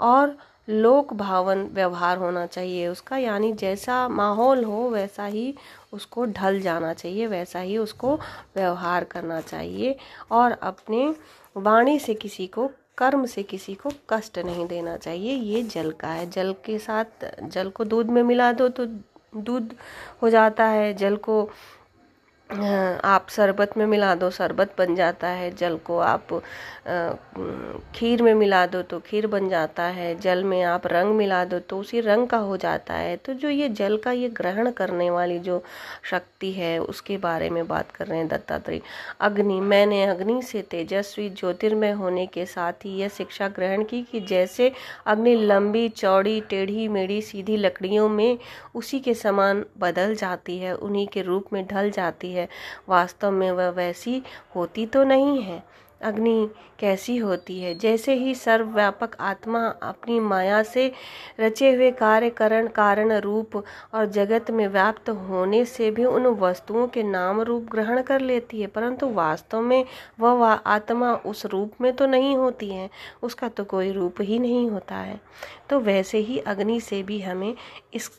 और 0.00 0.36
लोक 0.68 1.12
भावन 1.12 1.64
व्यवहार 1.72 2.18
होना 2.18 2.46
चाहिए। 2.46 2.88
उसका 2.88 3.16
यानी 3.16 3.52
जैसा 3.52 4.08
माहौल 4.08 4.64
हो, 4.64 4.88
वैसा 4.90 5.26
ही 5.26 5.54
उसको 5.92 6.24
ढल 6.24 6.60
जाना 6.60 6.92
चाहिए, 6.94 7.26
वैसा 7.26 7.58
ही 7.58 7.78
उसको 7.78 8.14
व्यवहार 8.56 9.04
करना 9.04 9.40
चाहिए 9.40 9.96
और 10.30 10.52
अपने 10.52 11.14
वाणी 11.56 11.98
से 11.98 12.14
किसी 12.14 12.46
को 12.46 12.70
कर्म 13.02 13.24
से 13.26 13.42
किसी 13.42 13.74
को 13.74 13.90
कष्ट 14.10 14.38
नहीं 14.38 14.66
देना 14.66 14.96
चाहिए, 14.96 15.34
ये 15.34 15.62
जल 15.64 15.90
का 15.90 16.08
है। 16.08 16.28
जल 16.30 16.54
के 16.64 16.78
साथ, 16.78 17.26
जल 17.42 17.70
को 17.70 17.84
दूध 17.84 18.10
में 18.10 18.22
मिला 18.22 18.52
दो 18.52 18.68
तो 18.68 18.86
दूध 19.36 19.74
हो 20.22 20.30
जाता 20.30 20.64
है, 20.66 20.92
जल 20.94 21.16
को 21.16 21.48
आप 22.52 23.26
शरबत 23.30 23.76
में 23.76 23.84
मिला 23.86 24.14
दो, 24.14 24.30
शरबत 24.30 24.74
बन 24.78 24.94
जाता 24.94 25.28
है, 25.28 25.50
जल 25.56 25.76
को 25.84 25.98
आप 26.00 26.40
खीर 27.94 28.22
में 28.22 28.32
मिला 28.34 28.64
दो 28.66 28.80
तो 28.82 28.98
खीर 29.00 29.26
बन 29.26 29.48
जाता 29.48 29.82
है, 29.82 30.14
जल 30.20 30.42
में 30.44 30.62
आप 30.62 30.86
रंग 30.86 31.14
मिला 31.16 31.44
दो 31.44 31.58
तो 31.60 31.78
उसी 31.78 32.00
रंग 32.00 32.26
का 32.28 32.36
हो 32.38 32.56
जाता 32.56 32.94
है। 32.94 33.16
तो 33.16 33.34
जो 33.34 33.50
ये 33.50 33.68
जल 33.70 33.96
का 33.96 34.12
ये 34.12 34.28
ग्रहण 34.30 34.70
करने 34.70 35.08
वाली 35.10 35.38
जो 35.38 35.62
शक्ति 36.10 36.50
है, 36.52 36.78
उसके 36.80 37.16
बारे 37.18 37.50
में 37.50 37.66
बात 37.68 37.90
कर 37.90 38.06
रहे 38.06 38.18
हैं 38.18 38.28
दत्तात्रेय। 38.28 38.80
अग्नि, 39.20 39.60
मैंने 39.62 40.04
अग्नि 40.06 40.40
से 40.42 40.62
तेजस्वी 40.70 41.28
ज्योतिर्मय 41.30 41.90
होने 41.92 42.26
के 42.26 42.46
साथ 42.46 42.84
ही 42.84 42.96
यह 42.96 43.08
शिक्षा 43.08 43.48
ग्रहण 43.50 43.84
की 43.84 44.02
कि 44.02 44.20
जैसे 44.22 44.70
अग्नि 45.06 45.34
लंबी, 45.36 45.88
चौड़ी, 45.88 46.40
टेढ़ी, 46.50 46.88
मेढ़ी, 46.88 47.20
सीधी 47.22 47.56
लकड़ियों 47.56 48.08
में 48.08 48.38
उसी 48.74 49.00
के 49.00 49.14
समान 49.14 49.64
बदल 49.78 50.14
जाती 50.14 50.58
है, 50.58 50.74
उन्हीं 50.74 51.06
के 51.06 51.22
रूप 51.22 51.52
में 51.52 51.66
ढल 51.66 51.90
जाती 51.90 52.32
है 52.32 52.41
वास्तव 52.88 53.30
में 53.30 53.50
वह 53.50 53.68
वैसी 53.70 54.22
होती 54.56 54.86
तो 54.86 55.04
नहीं 55.04 55.42
है। 55.42 55.62
अग्नि 56.00 56.48
कैसी 56.78 57.16
होती 57.16 57.58
है? 57.60 57.74
जैसे 57.78 58.14
ही 58.14 58.34
सर्वव्यापक 58.34 59.14
आत्मा 59.20 59.60
अपनी 59.82 60.18
माया 60.20 60.62
से 60.62 60.90
रचे 61.40 61.70
हुए 61.74 61.90
कार्य 61.90 62.30
करण 62.30 62.68
कारण 62.68 63.12
रूप 63.16 63.56
और 63.56 64.06
जगत 64.06 64.50
में 64.50 64.66
व्याप्त 64.68 65.10
होने 65.10 65.64
से 65.64 65.90
भी 65.90 66.04
उन 66.04 66.26
वस्तुओं 66.38 66.86
के 66.86 67.02
नाम 67.02 67.40
रूप 67.40 67.68
ग्रहण 67.72 68.00
कर 68.02 68.20
लेती 68.20 68.60
है, 68.60 68.66
परंतु 68.66 69.08
वास्तव 69.08 69.60
में 69.60 69.84
वह 70.20 70.32
वा 70.32 70.52
आत्मा 70.52 71.12
उस 71.16 71.44
रूप 71.46 71.72
में 71.80 71.92
तो 71.92 72.06
नहीं 72.06 72.34
होती 72.36 72.70
है। 72.70 72.88
उसका 73.22 73.48
तो 73.48 73.64
कोई 73.64 73.92
रूप 73.92 74.20
ही 74.20 74.38
नहीं 74.38 74.68
होता 74.70 74.96
है। 74.96 75.20
तो 75.70 75.80
वैसे 75.80 76.18
ही 76.18 76.38
अग्नि 76.38 76.80
से 76.80 77.02
भी 77.02 77.20
हमें 77.20 77.54
इस 77.94 78.10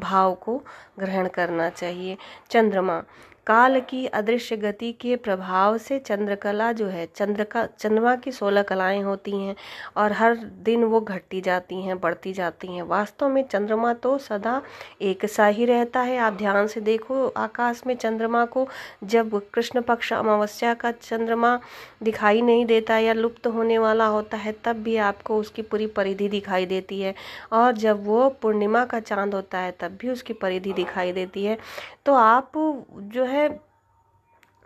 भाव 0.00 0.34
को 0.34 0.56
ग्रहण 0.98 1.28
करना 1.28 1.68
चाहिए। 1.70 2.16
चंद्रमा 2.50 3.02
काल 3.50 3.80
की 3.80 4.06
अदृश्य 4.06 4.56
गति 4.56 4.92
के 4.92 5.16
प्रभाव 5.16 5.78
से 5.78 5.98
चंद्रकला 5.98 6.72
जो 6.72 6.86
है 6.86 7.08
चंद्र 7.16 7.44
का 7.44 7.66
चंद्रमा 7.78 8.14
की 8.16 8.32
सोलह 8.32 8.62
कलाएँ 8.62 9.02
होती 9.02 9.30
हैं 9.30 9.56
और 9.96 10.12
हर 10.12 10.34
दिन 10.36 10.84
वो 10.84 11.00
घटती 11.00 11.40
जाती 11.40 11.82
हैं, 11.82 12.00
बढ़ती 12.00 12.32
जाती 12.32 12.68
हैं। 12.68 12.82
वास्तव 12.82 13.28
में 13.28 13.42
चंद्रमा 13.42 13.94
तो 13.94 14.18
सदा 14.18 14.62
एक 15.02 15.26
सा 15.26 15.46
ही 15.46 15.64
रहता 15.64 16.00
है। 16.00 16.18
आप 16.18 16.32
ध्यान 16.32 16.66
से 16.66 16.80
देखो, 16.80 17.26
आकाश 17.28 17.82
में 17.86 17.94
चंद्रमा 17.96 18.44
को 18.44 18.68
जब 19.04 19.40
कृष्ण 19.54 19.80
पक्ष 19.80 20.12
अमावस्या 20.12 20.74
का 20.74 20.92
चंद्रमा 20.92 21.60
दिखाई 22.02 22.42
नहीं 22.42 22.66
देता 22.66 22.98
या 22.98 23.12
लुप्त 23.12 23.46
होने 23.46 23.78
वाला 23.78 24.06
होता 24.06 24.36
है, 24.36 24.54
तब 24.64 24.76
भी 24.76 24.96
आपको 24.96 25.36
उसकी 25.36 25.62
पूरी 25.62 25.86
परिधि 25.86 26.28
दिखाई 26.28 26.66
देती 26.66 27.00
है। 27.00 27.14
और 27.52 27.72
जब 27.72 28.06
वो 28.06 28.28
पूर्णिमा 28.30 28.84
का 28.84 29.00
चाँद 29.00 29.34
होता 29.34 29.58
है, 29.58 29.76
तब 29.80 29.98
भी 30.00 30.08
उसकी 30.08 30.32
परिधि 30.32 30.72
दिखाई 30.72 31.12
देती 31.12 31.44
है। 31.44 31.58
तो 32.06 32.14
आप 32.14 32.52
जो 32.96 33.24
है 33.24 33.39
Hep 33.40 33.69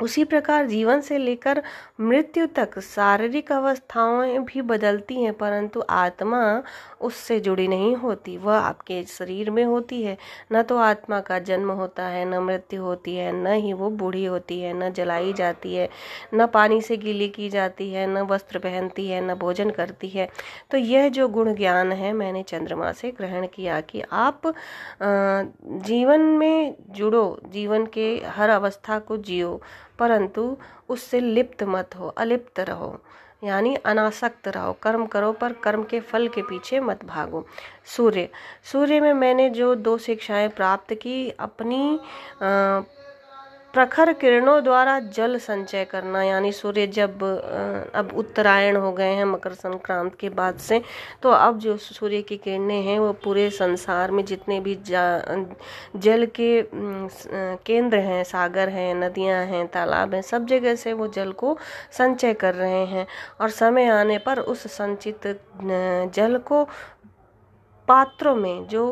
उसी 0.01 0.25
प्रकार 0.25 0.67
जीवन 0.67 1.01
से 1.01 1.19
लेकर 1.19 1.63
मृत्यु 2.01 2.47
तक 2.47 2.79
शारीरिक 2.79 3.53
अवस्थाएँ 3.53 4.39
भी 4.39 4.63
बदलती 4.63 5.23
हैं, 5.23 5.33
परंतु 5.33 5.83
आत्मा 5.91 6.63
उससे 7.01 7.41
जुड़ी 7.41 7.69
नहीं 7.69 7.95
होती। 7.97 8.37
वह 8.37 8.57
आपके 8.57 9.03
शरीर 9.05 9.51
में 9.51 9.65
होती 9.65 10.03
है। 10.03 10.17
न 10.53 10.63
तो 10.63 10.77
आत्मा 10.77 11.21
का 11.21 11.39
जन्म 11.39 11.71
होता 11.71 12.07
है, 12.07 12.25
न 12.25 12.39
मृत्यु 12.39 12.83
होती 12.83 13.17
है, 13.17 13.33
न 13.33 13.47
ही 13.47 13.73
वो 13.73 13.91
बूढ़ी 13.91 14.25
होती 14.25 14.61
है, 14.61 14.73
न 14.75 14.93
जलाई 14.93 15.33
जाती 15.33 15.75
है, 15.75 15.89
न 16.35 16.47
पानी 16.47 16.81
से 16.81 16.97
गीली 16.97 17.29
की 17.29 17.49
जाती 17.49 17.91
है, 17.91 18.07
न 18.07 18.19
वस्त्र 18.19 18.59
पहनती 18.59 19.09
है, 19.09 19.21
न 19.21 19.35
भोजन 19.35 19.71
करती 19.71 20.09
है। 20.09 20.29
तो 20.71 20.79
यह 20.79 21.09
जो 21.09 21.29
गुण 21.29 21.55
ज्ञान 21.55 21.93
है, 21.93 22.13
मैंने 22.13 22.43
चंद्रमा 22.43 22.93
से 22.93 23.11
ग्रहण 23.11 23.47
किया 23.47 23.81
कि 23.81 24.03
आप 24.13 24.55
जीवन 25.03 26.21
में 26.21 26.75
जुड़ो, 26.91 27.41
जीवन 27.47 27.87
के 27.87 28.23
हर 28.27 28.51
अवस्था 28.51 28.99
को 28.99 29.17
जियो। 29.17 29.61
परंतु 29.99 30.57
उससे 30.89 31.21
लिप्त 31.21 31.63
मत 31.63 31.91
हो, 31.97 32.09
अलिप्त 32.09 32.61
रहो। 32.61 33.01
यानी 33.45 33.75
अनासक्त 33.75 34.49
रहो। 34.49 34.73
कर्म 34.73 35.07
करो, 35.07 35.33
पर 35.33 35.53
कर्म 35.53 35.85
के 35.85 36.01
फल 36.01 36.29
के 36.29 36.43
पीछे 36.43 36.81
मत 36.81 37.05
भागो। 37.05 37.47
सूर्य। 37.85 38.29
सूर्य 38.73 39.01
में 39.01 39.13
मैंने 39.13 39.51
जो 39.51 39.75
दो 39.75 39.99
शिक्षाएँ 39.99 40.49
प्राप्त 40.49 40.95
की, 40.95 41.31
अपनी 41.31 42.01
प्रखर 43.75 44.13
किरणों 44.13 44.63
द्वारा 44.65 44.99
जल 45.11 45.37
संचय 45.39 45.85
करना, 45.85 46.23
यानी 46.23 46.51
सूर्य 46.53 46.87
जब 46.89 47.23
अब 47.95 48.11
उत्तरायण 48.17 48.77
हो 48.77 48.91
गए 48.93 49.13
हैं, 49.13 49.25
मकर 49.25 49.53
संक्रांत 49.55 50.15
के 50.15 50.29
बाद 50.31 50.59
से 50.59 50.81
तो 51.23 51.31
अब 51.31 51.59
जो 51.59 51.77
सूर्य 51.77 52.21
की 52.23 52.37
किरणें 52.37 52.83
हैं, 52.83 52.99
वो 52.99 53.13
पूरे 53.25 53.49
संसार 53.51 54.11
में 54.11 54.25
जितने 54.25 54.59
भी 54.61 54.75
जल 54.85 56.27
के 56.37 56.63
केंद्र 57.67 57.99
हैं, 57.99 58.23
सागर 58.25 58.69
हैं, 58.69 58.95
नदियाँ 58.95 59.45
हैं, 59.47 59.67
तालाब 59.69 60.15
हैं, 60.15 60.23
सब 60.23 60.47
जगह 60.47 60.75
से 60.75 60.93
वो 60.93 61.09
जल 61.09 61.33
को 61.33 61.57
संचय 61.93 62.35
कर 62.35 62.55
रहे 62.55 62.85
हैं। 62.87 63.07
और 63.41 63.51
समय 63.53 63.89
आने 63.91 64.19
पर 64.19 64.39
उस 64.41 64.67
संचित 64.73 65.27
जल 66.15 66.39
को 66.47 66.65
पात्रों 67.89 68.35
में, 68.37 68.67
जो 68.67 68.85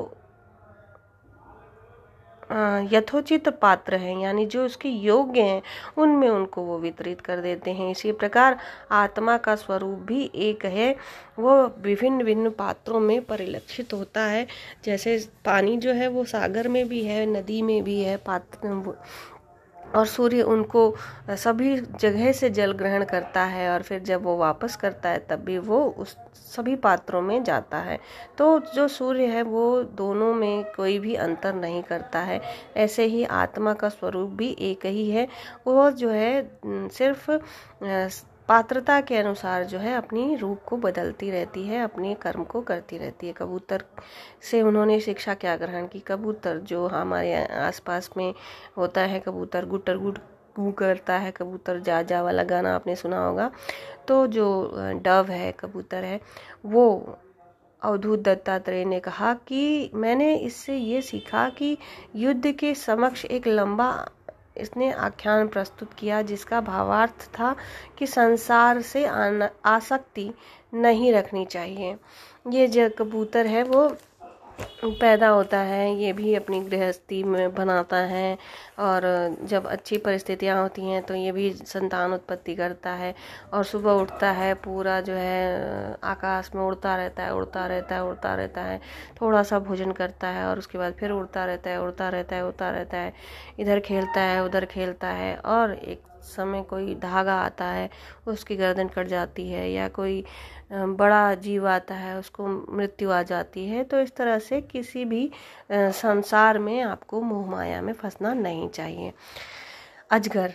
यथोचित 2.92 3.49
पात्र 3.49 3.94
हैं, 3.94 4.18
यानी 4.18 4.47
जो 4.47 4.64
उसके 4.64 4.88
योग्य 4.88 5.42
हैं, 5.42 5.62
उनमें 5.97 6.28
उनको 6.28 6.62
वो 6.62 6.78
वितरित 6.78 7.21
कर 7.21 7.40
देते 7.40 7.71
हैं। 7.71 7.90
इसी 7.90 8.12
प्रकार 8.12 8.59
आत्मा 8.90 9.37
का 9.37 9.56
स्वरूप 9.56 9.99
भी 9.99 10.30
एक 10.35 10.64
है, 10.64 10.97
वो 11.38 11.66
विभिन्न 11.82 12.18
विभिन्न 12.18 12.50
पात्रों 12.50 13.00
में 13.00 13.23
परिलक्षित 13.23 13.92
होता 13.92 14.21
है। 14.21 14.47
जैसे 14.85 15.28
पानी 15.44 15.76
जो 15.76 15.92
है, 15.92 16.09
वो 16.09 16.25
सागर 16.25 16.68
में 16.68 16.88
भी 16.88 17.02
है, 17.02 17.26
नदी 17.26 17.62
में 17.62 17.85
भी 17.85 18.00
है 18.00 18.16
पात्र 18.16 18.68
और 19.94 20.06
सूर्य 20.06 20.42
उनको 20.42 20.94
सभी 21.30 21.76
जगह 22.00 22.32
से 22.32 22.50
जल 22.50 22.72
ग्रहण 22.72 23.04
करता 23.04 23.42
है 23.44 23.68
और 23.70 23.82
फिर 23.82 24.00
जब 24.00 24.22
वो 24.22 24.37
वापस 24.37 24.76
करता 24.76 25.08
है, 25.08 25.18
तब 25.30 25.40
भी 25.40 25.58
वो 25.58 25.84
उस 25.99 26.16
सभी 26.56 26.76
पात्रों 26.76 27.20
में 27.22 27.42
जाता 27.44 27.78
है। 27.78 27.99
तो 28.38 28.58
जो 28.75 28.88
सूर्य 28.88 29.26
है, 29.26 29.42
वो 29.42 29.82
दोनों 29.82 30.32
में 30.34 30.64
कोई 30.76 30.99
भी 30.99 31.14
अंतर 31.14 31.54
नहीं 31.54 31.82
करता 31.82 32.20
है। 32.20 32.40
ऐसे 32.76 33.04
ही 33.04 33.25
आत्मा 33.25 33.72
का 33.75 33.88
स्वरूप 33.88 34.30
भी 34.30 34.56
एक 34.61 34.87
ही 34.87 35.11
है। 35.11 35.28
वो 35.66 35.90
जो 35.90 36.11
है 36.11 36.58
सिर्फ़ 36.64 37.30
पात्रता 38.52 39.00
के 39.00 39.16
अनुसार 39.16 39.64
जो 39.64 39.78
है 39.78 39.94
अपनी 39.97 40.35
रूप 40.37 40.61
को 40.66 40.76
बदलती 40.76 41.30
रहती 41.30 41.62
है, 41.62 41.82
अपने 41.85 42.14
कर्म 42.14 42.44
को 42.44 42.61
करती 42.61 42.99
रहती 42.99 43.26
है। 43.26 43.32
कबूतर 43.32 43.85
से 44.42 44.62
उन्होंने 44.62 45.00
शिक्षा 45.00 45.35
क्या 45.35 45.56
ग्रहण 45.56 45.87
की? 45.87 45.99
कबूतर 45.99 46.59
जो 46.59 46.87
हमारे 46.87 47.47
आसपास 47.47 48.11
में 48.16 48.35
होता 48.76 49.00
है, 49.00 49.21
कबूतर 49.21 49.66
गुटर 49.66 49.99
गुट 49.99 50.18
कू 50.56 50.73
करता 50.73 51.14
है, 51.14 51.30
कबूतर 51.30 51.80
जा 51.80 52.02
जा 52.02 52.23
वाला 52.23 52.42
गाना 52.42 52.75
आपने 52.75 52.97
सुना 52.97 53.25
होगा। 53.26 53.50
तो 54.09 54.26
जो 54.26 54.73
डव 54.76 55.26
है, 55.30 55.52
कबूतर 55.52 56.04
है, 56.04 56.21
वो 56.66 57.16
अवधूत 57.82 58.18
दत्तात्रेय 58.18 58.85
ने 58.85 59.00
कहा 59.00 59.35
कि 59.35 59.90
मैंने 59.94 60.37
इससे 60.37 60.76
ये 60.76 61.02
सीखा 61.02 61.49
कि 61.49 61.78
युद्ध 62.16 62.52
के 62.52 62.75
समक्ष 62.75 63.25
एक 63.25 63.47
लंबा 63.47 64.09
इसने 64.56 64.90
आख्यान 64.92 65.49
प्रस्तुत 65.49 65.92
किया, 65.92 66.23
जिसका 66.23 66.61
भावार्थ 66.61 67.26
था 67.30 67.54
कि 67.99 68.06
संसार 68.06 68.80
से 68.82 69.04
आसक्ति 69.04 70.32
नहीं 70.75 71.12
रखनी 71.12 71.44
चाहिए। 71.47 71.97
ये 72.50 72.66
जो 72.68 72.88
कबूतर 72.99 73.47
है, 73.47 73.62
वो 73.62 73.88
पैदा 75.00 75.28
होता 75.28 75.59
है, 75.59 75.95
ये 75.95 76.12
भी 76.12 76.35
अपनी 76.35 76.61
गृहस्थी 76.61 77.23
में 77.25 77.54
बनाता 77.54 77.97
है 78.07 78.37
और 78.78 79.02
जब 79.45 79.66
अच्छी 79.66 79.97
परिस्थितियाँ 79.99 80.61
होती 80.62 80.83
हैं 80.83 81.02
तो 81.02 81.14
ये 81.14 81.33
भी 81.33 81.50
संतान 81.52 82.12
उत्पत्ति 82.12 82.54
करता 82.54 82.90
है 82.92 83.14
और 83.54 83.64
सुबह 83.64 83.92
उठता 83.92 84.31
है, 84.31 84.52
पूरा 84.54 85.00
जो 85.00 85.12
है, 85.12 85.97
आकाश 86.04 86.50
में 86.54 86.62
उड़ता 86.62 86.97
रहता 86.97 87.23
है, 87.23 87.35
उड़ता 87.35 87.66
रहता 87.66 87.95
है, 87.95 88.04
उड़ता 88.04 88.35
रहता 88.35 88.62
है 88.62 88.81
थोड़ा 89.21 89.42
सा 89.42 89.59
भोजन 89.59 89.92
करता 89.92 90.28
है 90.28 90.47
और 90.47 90.59
उसके 90.59 90.78
बाद 90.78 90.92
फिर 90.92 91.11
उड़ता 91.11 91.45
रहता 91.45 91.71
है, 91.71 91.81
उड़ता 91.83 92.09
रहता 92.09 92.37
है, 92.37 92.47
उड़ता 92.47 92.71
रहता 92.71 92.99
है, 92.99 93.12
इधर 93.59 93.81
खेलता 93.81 94.21
है, 94.21 94.45
उधर 94.45 94.64
खेलता 94.64 95.09
है 95.09 95.37
और 95.37 95.75
एक 95.75 96.02
समय 96.25 96.62
कोई 96.62 96.95
धागा 96.95 97.35
आता 97.37 97.64
है, 97.67 97.88
उसकी 98.26 98.57
गर्दन 98.57 98.88
कट 98.88 99.07
जाती 99.09 99.49
है 99.49 99.71
या 99.71 99.88
कोई 99.91 100.25
बड़ा 100.73 101.35
जीव 101.37 101.69
आता 101.69 101.95
है, 101.95 102.19
उसको 102.19 102.47
मृत्यु 102.76 103.11
आ 103.11 103.23
जाती 103.25 103.67
है 103.69 103.85
तो 103.85 104.00
इस 104.00 104.14
तरह 104.17 104.38
से 104.41 104.61
किसी 104.62 105.05
भी 105.05 105.31
संसार 105.73 106.59
में 106.59 106.81
आपको 106.83 107.21
मोह 107.23 107.50
माया 107.50 107.81
में 107.83 107.93
फंसना 107.95 108.35
नहीं 108.35 108.69
चाहिए। 108.71 109.12
अजगर। 110.11 110.55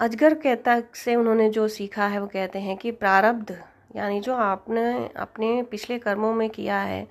अजगर 0.00 0.34
कहता 0.36 0.80
से 0.96 1.14
उन्होंने 1.16 1.48
जो 1.50 1.66
सीखा 1.70 2.06
है, 2.06 2.20
वो 2.20 2.26
कहते 2.26 2.58
हैं 2.58 2.76
कि 2.76 2.90
प्रारब्ध, 2.92 3.56
यानी 3.96 4.20
जो 4.20 4.34
आपने, 4.34 5.08
अपने 5.16 5.62
पिछले 5.62 5.98
कर्मों 5.98 6.32
में 6.34 6.48
किया 6.50 6.78
है 6.80 7.06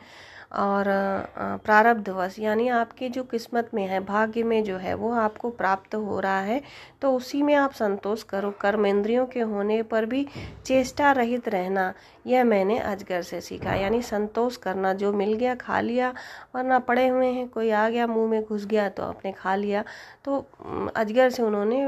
और 0.57 0.85
प्रारब्धवश 1.65 2.37
यानी 2.39 2.67
आपकी 2.69 3.07
जो 3.09 3.23
किस्मत 3.23 3.69
में 3.73 3.85
है, 3.87 3.99
भाग्य 4.01 4.43
में 4.43 4.63
जो 4.63 4.77
है, 4.77 4.93
वो 4.93 5.11
आपको 5.13 5.49
प्राप्त 5.51 5.95
हो 5.95 6.19
रहा 6.19 6.39
है 6.41 6.61
तो 7.01 7.13
उसी 7.15 7.41
में 7.41 7.53
आप 7.55 7.73
संतोष 7.73 8.23
करो। 8.25 8.51
कर्म 8.61 8.85
इंद्रियों 8.85 9.25
के 9.25 9.39
होने 9.41 9.81
पर 9.83 10.05
भी 10.05 10.25
चेष्टा 10.65 11.11
रहित 11.11 11.49
रहना, 11.49 11.93
यह 12.27 12.43
मैंने 12.43 12.77
अजगर 12.79 13.21
से 13.21 13.41
सीखा। 13.41 13.73
यानी 13.73 14.01
संतोष 14.03 14.57
करना, 14.57 14.93
जो 14.93 15.13
मिल 15.13 15.33
गया 15.33 15.55
खा 15.57 15.79
लिया, 15.81 16.13
वरना 16.55 16.79
पड़े 16.81 17.07
हुए 17.07 17.27
हैं, 17.27 17.47
कोई 17.49 17.69
आ 17.71 17.87
गया, 17.89 18.07
मुँह 18.07 18.29
में 18.29 18.43
घुस 18.43 18.65
गया 18.65 18.89
तो 18.89 19.03
आपने 19.03 19.31
खा 19.33 19.55
लिया। 19.55 19.83
तो 20.25 20.45
अजगर 20.95 21.29
से 21.29 21.43
उन्होंने 21.43 21.85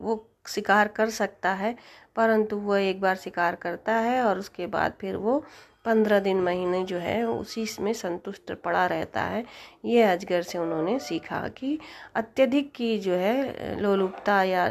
वो 0.00 0.24
शिकार 0.46 0.88
कर 0.88 1.10
सकता 1.10 1.52
है, 1.54 1.74
परंतु 2.16 2.56
वह 2.58 2.80
एक 2.80 3.00
बार 3.00 3.16
शिकार 3.16 3.54
करता 3.56 3.92
है 3.94 4.22
और 4.22 4.38
उसके 4.38 4.66
बाद 4.68 4.92
फिर 5.00 5.16
वो 5.16 5.42
पंद्रह 5.84 6.20
दिन 6.20 6.40
महीने 6.40 6.82
जो 6.84 6.98
है, 6.98 7.24
उसी 7.24 7.66
में 7.80 7.92
संतुष्ट 7.92 8.52
पड़ा 8.64 8.84
रहता 8.86 9.22
है। 9.22 9.44
ये 9.84 10.02
अजगर 10.02 10.42
से 10.42 10.58
उन्होंने 10.58 10.98
सीखा 10.98 11.40
कि 11.48 11.78
अत्यधिक 12.16 12.70
की 12.72 12.98
जो 12.98 13.14
है, 13.14 13.80
लोलुपता 13.80 14.42
या 14.42 14.68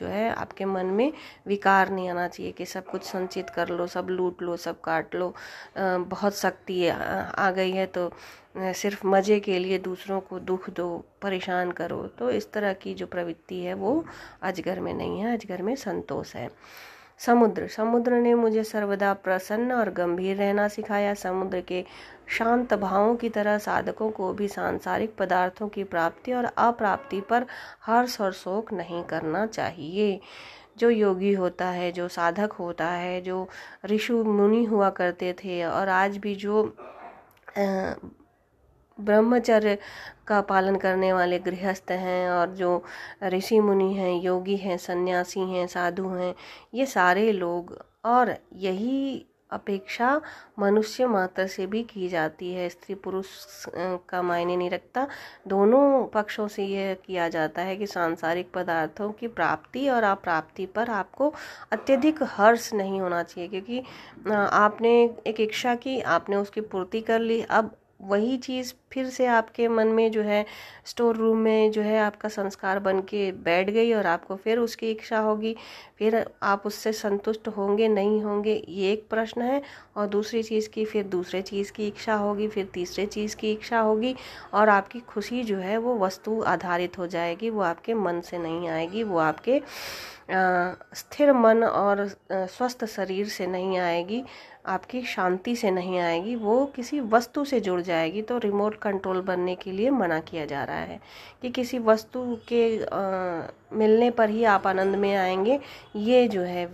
जो 0.00 0.06
है, 0.06 0.28
आपके 0.30 0.64
मन 0.64 0.86
में 0.86 1.12
विकार 1.46 1.90
नहीं 1.90 2.08
आना 2.10 2.28
चाहिए 2.28 2.52
कि 2.52 2.66
सब 2.66 2.86
कुछ 2.86 3.02
संचित 3.02 3.50
कर 3.50 3.68
लो, 3.68 3.86
सब 3.86 4.06
लूट 4.10 4.42
लो, 4.42 4.56
सब 4.58 4.80
काट 4.80 5.14
लो। 5.14 5.32
बहुत 5.78 6.36
शक्ति 6.36 6.86
आ 6.88 7.50
गई 7.50 7.70
है 7.72 7.86
तो 7.88 8.10
सिर्फ़ 8.56 9.06
मज़े 9.06 9.38
के 9.40 9.58
लिए 9.58 9.78
दूसरों 9.80 10.20
को 10.20 10.38
दुख 10.40 10.68
दो, 10.70 11.04
परेशान 11.22 11.70
करो। 11.72 12.02
तो 12.18 12.30
इस 12.30 12.50
तरह 12.52 12.72
की 12.72 12.94
जो 12.94 13.06
प्रवृत्ति 13.06 13.60
है, 13.60 13.74
वो 13.74 14.04
अजगर 14.42 14.80
में 14.80 14.92
नहीं 14.94 15.20
है, 15.20 15.32
अजगर 15.36 15.62
में 15.62 15.74
संतोष 15.76 16.34
है। 16.36 16.48
समुद्र। 17.18 17.66
समुद्र 17.68 18.12
ने 18.12 18.34
मुझे 18.34 18.64
सर्वदा 18.64 19.12
प्रसन्न 19.14 19.72
और 19.72 19.90
गंभीर 19.90 20.36
रहना 20.36 20.68
सिखाया। 20.68 21.14
समुद्र 21.14 21.60
के 21.60 21.84
शांत 22.38 22.74
भावों 22.74 23.16
की 23.16 23.28
तरह 23.28 23.58
साधकों 23.58 24.10
को 24.10 24.32
भी 24.32 24.48
सांसारिक 24.48 25.16
पदार्थों 25.16 25.68
की 25.68 25.84
प्राप्ति 25.84 26.32
और 26.32 26.44
अप्राप्ति 26.44 27.20
पर 27.20 27.46
हर्ष 27.82 28.20
और 28.20 28.32
शोक 28.32 28.72
नहीं 28.72 29.02
करना 29.04 29.46
चाहिए। 29.46 30.20
जो 30.78 30.90
योगी 30.90 31.32
होता 31.32 31.66
है, 31.66 31.92
जो 31.92 32.08
साधक 32.08 32.52
होता 32.52 32.86
है, 32.86 33.20
जो 33.20 33.48
ऋषि 33.84 34.12
मुनि 34.12 34.64
हुआ 34.64 34.90
करते 34.90 35.32
थे 35.32 35.64
और 35.64 35.88
आज 35.88 36.16
भी 36.16 36.34
जो 36.34 36.76
ब्रह्मचर्य 38.98 39.78
का 40.26 40.40
पालन 40.42 40.76
करने 40.76 41.12
वाले 41.12 41.38
गृहस्थ 41.38 41.90
हैं 41.90 42.30
और 42.30 42.54
जो 42.54 42.82
ऋषि 43.24 43.60
मुनि 43.60 43.92
हैं, 43.94 44.14
योगी 44.22 44.56
हैं, 44.56 44.76
सन्यासी 44.78 45.40
हैं, 45.50 45.66
साधु 45.66 46.08
हैं, 46.08 46.34
ये 46.74 46.86
सारे 46.86 47.30
लोग 47.32 47.78
और 48.04 48.36
यही 48.54 49.26
अपेक्षा 49.52 50.20
मनुष्य 50.58 51.06
मात्र 51.06 51.46
से 51.46 51.66
भी 51.66 51.82
की 51.82 52.08
जाती 52.08 52.52
है। 52.52 52.68
स्त्री 52.68 52.94
पुरुष 52.94 53.28
का 54.08 54.22
मायने 54.22 54.56
नहीं 54.56 54.70
रखता। 54.70 55.06
दोनों 55.48 56.04
पक्षों 56.04 56.46
से 56.48 56.64
यह 56.64 56.94
किया 57.06 57.28
जाता 57.28 57.62
है 57.62 57.76
कि 57.76 57.86
सांसारिक 57.86 58.50
पदार्थों 58.54 59.10
की 59.12 59.28
प्राप्ति 59.28 59.88
और 59.88 60.02
अप्राप्ति 60.02 60.66
पर 60.66 60.90
आपको 60.90 61.32
अत्यधिक 61.72 62.22
हर्ष 62.28 62.72
नहीं 62.74 63.00
होना 63.00 63.22
चाहिए, 63.22 63.48
क्योंकि 63.50 63.82
आपने 64.30 64.92
एक 65.26 65.40
इच्छा 65.40 65.74
की, 65.76 66.00
आपने 66.00 66.36
उसकी 66.36 66.60
पूर्ति 66.62 67.00
कर 67.00 67.20
ली, 67.20 67.40
अब 67.42 67.70
वही 68.00 68.36
चीज़ 68.36 68.72
फिर 68.92 69.08
से 69.10 69.26
आपके 69.26 69.68
मन 69.68 69.88
में 69.88 70.10
जो 70.10 70.22
है 70.22 70.44
स्टोर 70.86 71.16
रूम 71.16 71.38
में 71.38 71.70
जो 71.70 71.82
है 71.82 71.98
आपका 72.00 72.28
संस्कार 72.28 72.78
बन 72.78 73.00
के 73.00 73.30
बैठ 73.44 73.70
गई 73.70 73.92
और 73.92 74.06
आपको 74.06 74.36
फिर 74.36 74.58
उसकी 74.58 74.90
इच्छा 74.90 75.18
होगी। 75.18 75.54
फिर 75.98 76.24
आप 76.42 76.62
उससे 76.66 76.92
संतुष्ट 76.92 77.48
होंगे, 77.48 77.88
नहीं 77.88 78.20
होंगे, 78.22 78.54
ये 78.68 78.92
एक 78.92 79.06
प्रश्न 79.10 79.42
है। 79.42 79.62
और 79.96 80.06
दूसरी 80.06 80.42
चीज़ 80.42 80.68
की, 80.68 80.84
फिर 80.84 81.04
दूसरे 81.04 81.42
चीज़ 81.42 81.72
की 81.72 81.86
इच्छा 81.86 82.14
होगी, 82.14 82.48
फिर 82.48 82.68
तीसरे 82.74 83.06
चीज़ 83.06 83.36
की 83.36 83.52
इच्छा 83.52 83.80
होगी 83.80 84.14
और 84.54 84.68
आपकी 84.68 85.00
खुशी 85.00 85.42
जो 85.42 85.58
है 85.58 85.76
वो 85.78 85.98
वस्तु 85.98 86.40
आधारित 86.42 86.98
हो 86.98 87.06
जाएगी। 87.06 87.50
वो 87.50 87.62
आपके 87.62 87.94
मन 87.94 88.20
से 88.20 88.38
नहीं 88.38 88.68
आएगी, 88.68 89.02
वो 89.02 89.18
आपके 89.18 89.62
स्थिर 90.30 91.32
मन 91.32 91.62
और 91.64 92.06
स्वस्थ 92.32 92.84
शरीर 92.84 93.28
से 93.28 93.46
नहीं 93.46 93.78
आएगी। 93.78 94.22
आपकी 94.66 95.02
शांति 95.02 95.56
से 95.56 95.70
नहीं 95.70 95.98
आएगी 95.98 96.34
वो 96.36 96.66
किसी 96.66 97.00
वस्तु 97.00 97.44
से 97.44 97.60
जुड़ 97.60 97.80
जाएगी 97.80 98.22
तो 98.22 98.38
रिमोट 98.38 98.74
कंट्रोल 98.74 99.20
बनने 99.20 99.54
के 99.54 99.72
लिए 99.72 99.90
मना 99.90 100.20
किया 100.20 100.44
जा 100.44 100.64
रहा 100.64 100.76
है 100.76 101.00
कि 101.42 101.50
किसी 101.50 101.78
वस्तु 101.78 102.38
के 102.48 102.84
आ, 102.84 103.42
मिलने 103.72 104.10
पर 104.10 104.30
ही 104.30 104.44
आप 104.44 104.66
आनंद 104.66 104.96
में 104.96 105.14
आएँगे। 105.16 105.60
ये 105.96 106.28
जो 106.28 106.40
है 106.40 106.68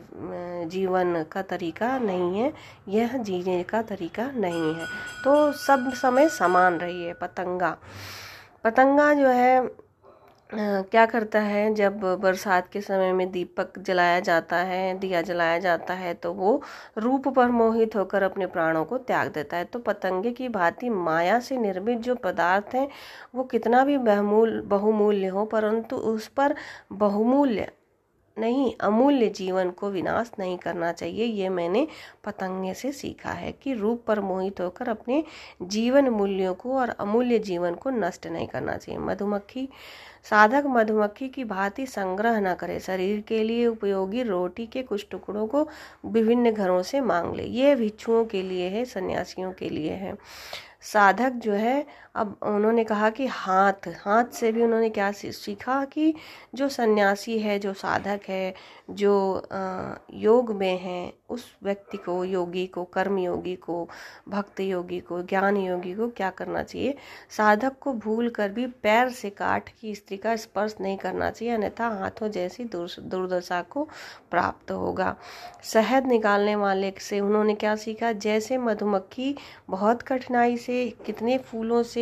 जीवन 0.68 1.22
का 1.22 1.42
तरीका 1.42 1.98
नहीं 1.98 2.40
है 2.40 2.52
यह 2.88 3.16
जीने 3.16 3.62
का 3.62 3.82
तरीका 3.82 4.30
नहीं 4.30 4.74
है। 4.74 4.86
तो 5.24 5.52
सब 5.52 5.92
समय 5.94 6.28
समान 6.28 6.78
रही 6.78 7.04
है 7.04 7.12
पतंगा। 7.12 7.76
पतंगा 8.64 9.12
जो 9.14 9.28
है 9.28 9.68
क्या 10.52 11.04
करता 11.06 11.40
है, 11.40 11.74
जब 11.74 12.00
बरसात 12.20 12.68
के 12.68 12.80
समय 12.80 13.12
में 13.12 13.30
दीपक 13.32 13.78
जलाया 13.78 14.20
जाता 14.20 14.56
है, 14.56 14.98
दिया 14.98 15.20
जलाया 15.22 15.58
जाता 15.58 15.94
है 15.94 16.14
तो 16.14 16.32
वो 16.32 16.60
रूप 16.98 17.28
पर 17.28 17.50
मोहित 17.50 17.96
होकर 17.96 18.22
अपने 18.22 18.46
प्राणों 18.46 18.84
को 18.84 18.98
त्याग 18.98 19.32
देता 19.32 19.56
है। 19.56 19.64
तो 19.64 19.78
पतंगे 19.78 20.32
की 20.32 20.48
भांति 20.50 20.90
माया 20.90 21.38
से 21.40 21.56
निर्मित 21.56 21.98
जो 21.98 22.14
पदार्थ 22.14 22.74
हैं, 22.74 22.88
वो 23.34 23.44
कितना 23.44 23.84
भी 23.84 23.98
बहुमूल्य 23.98 24.60
बहुमूल्य 24.62 25.26
हो, 25.26 25.44
परंतु 25.46 25.96
उस 25.96 26.28
पर 26.28 26.54
बहुमूल्य 26.92 27.70
नहीं, 28.36 28.72
अमूल्य 28.80 29.28
जीवन 29.28 29.70
को 29.70 29.88
विनाश 29.90 30.30
नहीं 30.38 30.56
करना 30.58 30.90
चाहिए। 30.92 31.24
ये 31.24 31.48
मैंने 31.48 31.86
पतंगे 32.24 32.74
से 32.74 32.92
सीखा 32.92 33.30
है 33.30 33.50
कि 33.52 33.74
रूप 33.74 34.04
पर 34.06 34.20
मोहित 34.20 34.60
होकर 34.60 34.88
अपने 34.88 35.22
जीवन 35.62 36.08
मूल्यों 36.08 36.54
को 36.54 36.76
और 36.76 36.88
अमूल्य 36.90 37.38
जीवन 37.40 37.74
को 37.74 37.90
नष्ट 37.90 38.26
नहीं 38.26 38.46
करना 38.48 38.76
चाहिए। 38.76 39.00
मधुमक्खी 39.00 39.68
साधक 40.24 40.64
मधुमक्खी 40.66 41.28
की 41.28 41.44
भांति 41.44 41.86
संग्रह 41.86 42.40
न 42.40 42.54
करे, 42.54 42.78
शरीर 42.80 43.20
के 43.20 43.42
लिए 43.42 43.66
उपयोगी 43.66 44.22
रोटी 44.22 44.66
के 44.66 44.82
कुछ 44.82 45.06
टुकड़ों 45.10 45.46
को 45.46 45.68
विभिन्न 46.06 46.50
घरों 46.50 46.82
से 46.82 47.00
मांग 47.00 47.34
ले। 47.34 47.44
ये 47.44 47.74
भिक्षुओं 47.74 48.24
के 48.24 48.42
लिए 48.42 48.68
है, 48.68 48.84
सन्यासियों 48.84 49.52
के 49.52 49.68
लिए 49.68 49.92
है। 49.92 50.16
साधक 50.82 51.30
जो 51.30 51.52
है 51.52 51.86
अब 52.14 52.36
उन्होंने 52.42 52.84
कहा 52.84 53.08
कि 53.10 53.26
हाथ 53.26 53.88
हाथ 53.98 54.32
से 54.32 54.50
भी 54.52 54.62
उन्होंने 54.62 54.88
क्या 54.90 55.10
सीखा 55.12 55.84
कि 55.84 56.14
जो 56.54 56.68
सन्यासी 56.68 57.38
है, 57.38 57.58
जो 57.58 57.72
साधक 57.72 58.20
है, 58.28 58.54
जो 58.90 59.48
योग 60.14 60.50
में 60.52 60.78
है, 60.78 61.12
उस 61.30 61.44
व्यक्ति 61.62 61.96
को, 61.96 62.24
योगी 62.24 62.66
को 62.66 62.84
कर्म 62.84 63.18
योगी 63.18 63.54
को, 63.56 63.88
भक्त 64.28 64.60
योगी 64.60 64.98
को, 65.00 65.20
ज्ञान 65.22 65.56
योगी 65.56 65.92
को 65.94 66.08
क्या 66.08 66.30
करना 66.30 66.62
चाहिए? 66.62 66.94
साधक 67.36 67.78
को 67.80 67.92
भूल 67.94 68.28
कर 68.30 68.48
भी 68.48 68.66
पैर 68.82 69.08
से 69.10 69.30
काट 69.30 69.68
की 69.80 69.94
स्त्री 69.94 70.16
का 70.16 70.34
स्पर्श 70.36 70.74
नहीं 70.80 70.96
करना 70.98 71.30
चाहिए, 71.30 71.54
अन्यथा 71.54 71.88
हाथों 72.00 72.28
जैसी 72.30 72.64
दुर्दशा 72.64 73.60
को 73.70 73.88
प्राप्त 74.30 74.70
होगा। 74.70 75.14
शहद 75.64 76.06
निकालने 76.06 76.56
वाले 76.56 76.92
से 77.00 77.20
उन्होंने 77.20 77.54
क्या 77.54 77.76
सीखा? 77.76 78.12
जैसे 78.12 78.58
मधुमक्खी 78.58 79.34
बहुत 79.70 80.02
कठिनाई 80.02 80.56
से 80.56 80.88
कितने 81.06 81.38
फूलों 81.40 81.82
से 81.82 81.99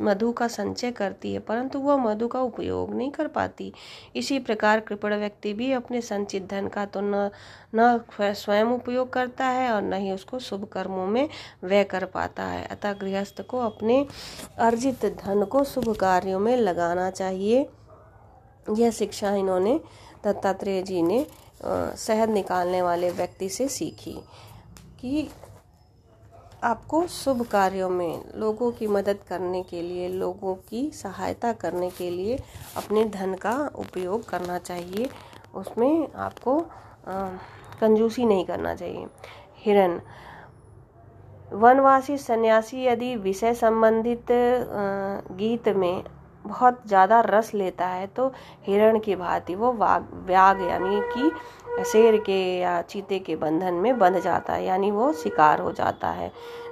मधु 0.00 0.30
का 0.32 0.46
संचय 0.48 0.90
करती 0.90 1.32
है, 1.32 1.38
परंतु 1.38 1.78
वह 1.78 1.96
मधु 1.96 2.26
का 2.28 2.40
उपयोग 2.40 2.94
नहीं 2.94 3.10
कर 3.10 3.26
पाती। 3.28 3.72
इसी 4.16 4.38
प्रकार 4.38 4.80
कृपण 4.80 5.14
व्यक्ति 5.14 5.52
भी 5.52 5.70
अपने 5.72 6.00
संचित 6.00 6.46
धन 6.50 6.68
का 6.68 6.84
तो 6.86 7.00
न 7.02 7.30
न 7.74 8.00
स्वयं 8.20 8.64
उपयोग 8.66 9.12
करता 9.12 9.46
है 9.46 9.70
और 9.72 9.82
न 9.82 9.92
ही 9.94 10.12
उसको 10.12 10.38
शुभ 10.40 10.64
कर्मों 10.72 11.06
में 11.06 11.28
व्यय 11.64 11.84
कर 11.84 12.04
पाता 12.06 12.44
है। 12.44 12.64
अतः 12.66 12.92
गृहस्थ 12.92 13.42
को 13.42 13.60
अपने 13.60 14.06
अर्जित 14.60 15.04
धन 15.24 15.44
को 15.44 15.64
शुभ 15.64 15.94
कार्यों 15.96 16.40
में 16.40 16.56
लगाना 16.56 17.10
चाहिए। 17.12 17.68
यह 18.70 18.90
शिक्षा 18.92 19.34
इन्होंने 19.34 19.78
दत्तात्रेय 20.24 20.82
जी 20.82 21.02
ने 21.02 21.24
शहद 21.98 22.30
निकालने 22.30 22.82
वाले 22.82 23.10
व्यक्ति 23.12 23.48
से 23.48 23.68
सीखी 23.68 24.18
कि 25.00 25.28
आपको 26.62 27.06
शुभ 27.08 27.42
कार्यों 27.52 27.88
में 27.90 28.22
लोगों 28.36 28.70
की 28.72 28.86
मदद 28.86 29.18
करने 29.28 29.62
के 29.62 29.80
लिए 29.82 30.08
लोगों 30.08 30.54
की 30.68 30.90
सहायता 30.94 31.52
करने 31.54 31.88
के 31.90 32.10
लिए 32.10 32.38
अपने 32.76 33.04
धन 33.06 33.34
का 33.34 33.54
उपयोग 33.76 34.28
करना 34.28 34.58
चाहिए। 34.60 35.08
उसमें 35.54 36.12
आपको 36.16 36.58
आ, 36.58 37.26
कंजूसी 37.80 38.24
नहीं 38.24 38.44
करना 38.44 38.74
चाहिए। 38.74 39.06
हिरण 39.58 39.98
वनवासी 41.52 42.16
सन्यासी 42.18 42.84
यदि 42.84 43.14
विषय 43.18 43.54
संबंधित 43.54 44.26
गीत 45.38 45.68
में 45.68 46.02
बहुत 46.46 46.80
ज़्यादा 46.86 47.20
रस 47.20 47.52
लेता 47.54 47.86
है 47.86 48.06
तो 48.06 48.26
हिरण 48.66 48.98
की 48.98 49.16
भांति 49.16 49.54
वो 49.54 49.72
वाग 49.72 50.08
व्याग 50.26 50.60
यानी 50.62 51.00
कि 51.12 51.30
शेर 51.82 52.16
के 52.16 52.40
या 52.58 52.80
चीते 52.82 53.18
के 53.18 53.36
बंधन 53.36 53.74
में 53.74 53.98
बंध 53.98 54.20
जाता 54.20 54.52
है, 54.52 54.64
यानी 54.64 54.90
वो 54.90 55.12
शिकार 55.12 55.60
हो 55.60 55.72
जाता 55.72 56.08
है। 56.10 56.30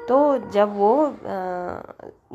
तो 0.08 0.38
जब 0.52 0.76
वो 0.76 0.90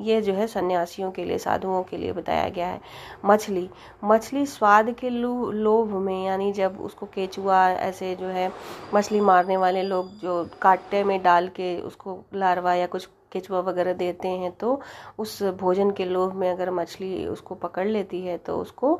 ये 0.04 0.22
जो 0.22 0.34
है 0.34 0.46
सन्यासियों 0.48 1.10
के 1.12 1.24
लिए, 1.26 1.38
साधुओं 1.38 1.82
के 1.84 1.98
लिए 1.98 2.12
बताया 2.14 2.48
गया 2.50 2.68
है, 2.68 2.80
मछली 3.26 3.70
मछली 4.04 4.46
स्वाद 4.46 4.92
के 5.00 5.10
लोभ 5.10 5.94
में, 5.96 6.26
यानी 6.26 6.52
जब 6.54 6.80
उसको 6.82 7.06
केचुआ 7.06 7.68
ऐसे 7.70 8.16
जो 8.16 8.28
है 8.28 8.52
मछली 8.94 9.20
मारने 9.22 9.58
वाले 9.58 9.84
लोग 9.84 10.10
जो 10.20 10.44
काटे 10.62 11.04
में 11.04 11.22
डाल 11.24 11.48
के 11.48 11.78
उसको 11.82 12.20
लारवा 12.34 12.74
या 12.74 12.88
कुछ 12.88 13.08
केचुआ 13.32 13.60
वगैरह 13.60 13.94
देते 13.94 14.28
हैं 14.28 14.52
तो 14.52 14.80
उस 15.20 15.42
भोजन 15.60 15.92
के 15.92 16.06
लोभ 16.06 16.34
में 16.34 16.50
अगर 16.52 16.72
मछली 16.72 17.26
उसको 17.28 17.56
पकड़ 17.56 17.88
लेती 17.88 18.22
है 18.22 18.38
तो 18.38 18.58
उसको 18.58 19.00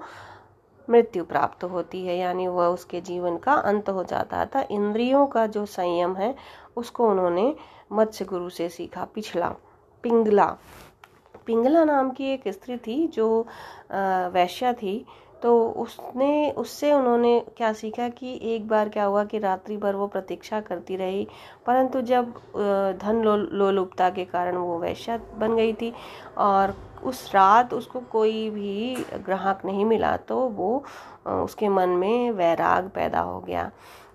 मृत्यु 0.90 1.24
प्राप्त 1.24 1.64
होती 1.64 2.06
है, 2.06 2.18
यानी 2.18 2.48
वह 2.48 2.68
उसके 2.68 3.02
जीवन 3.02 3.38
का 3.38 3.54
अंत 3.54 3.90
हो 3.90 4.04
जाता 4.04 4.46
था। 4.46 4.66
इंद्रियों 4.72 5.26
का 5.28 5.46
जो 5.48 5.66
संयम 5.66 6.16
है, 6.16 6.36
उसको 6.76 7.10
उन्होंने 7.10 7.56
मत्स्य 7.92 8.26
गुरु 8.26 8.50
से 8.50 8.70
सीखा। 8.70 9.06
पिछला, 9.06 9.50
पिंगला। 10.04 10.46
पिंगला 11.46 11.84
नाम 11.84 12.10
की 12.12 12.32
एक 12.34 12.48
स्त्री 12.48 12.78
थी 12.78 13.08
जो 13.08 13.48
वैश्या 14.34 14.74
थी। 14.74 15.06
तो 15.46 15.58
उसने, 15.78 16.52
उससे 16.52 16.92
उन्होंने 16.94 17.40
क्या 17.58 17.72
सीखा 17.74 18.08
कि 18.10 18.40
एक 18.54 18.68
बार 18.68 18.90
क्या 18.90 19.04
हुआ 19.04 19.24
कि 19.24 19.40
रात्रि 19.40 19.76
भर 19.78 19.96
वो 19.96 20.08
प्रतीक्षा 20.08 20.62
करती 20.62 20.96
रही, 20.96 21.28
परंतु 21.66 22.02
जब 22.02 22.32
धन 23.02 23.22
लो, 23.24 23.36
लोलुपता 23.36 24.10
के 24.10 24.26
कारण 24.26 24.58
वो 24.58 24.80
वैश्या 24.80 25.18
बन 25.38 25.56
गई 25.56 25.74
थी 25.74 25.94
और 26.38 26.76
उस 27.04 27.30
रात 27.36 27.74
उसको 27.74 28.00
कोई 28.12 28.50
भी 28.50 28.96
ग्राहक 29.26 29.66
नहीं 29.66 29.86
मिला 29.86 30.16
तो 30.20 30.40
वो 30.50 30.84
उसके 31.28 31.70
मन 31.70 31.90
में 31.90 32.32
वैराग 32.32 32.90
पैदा 32.96 33.20
हो 33.22 33.40
गया। 33.40 33.70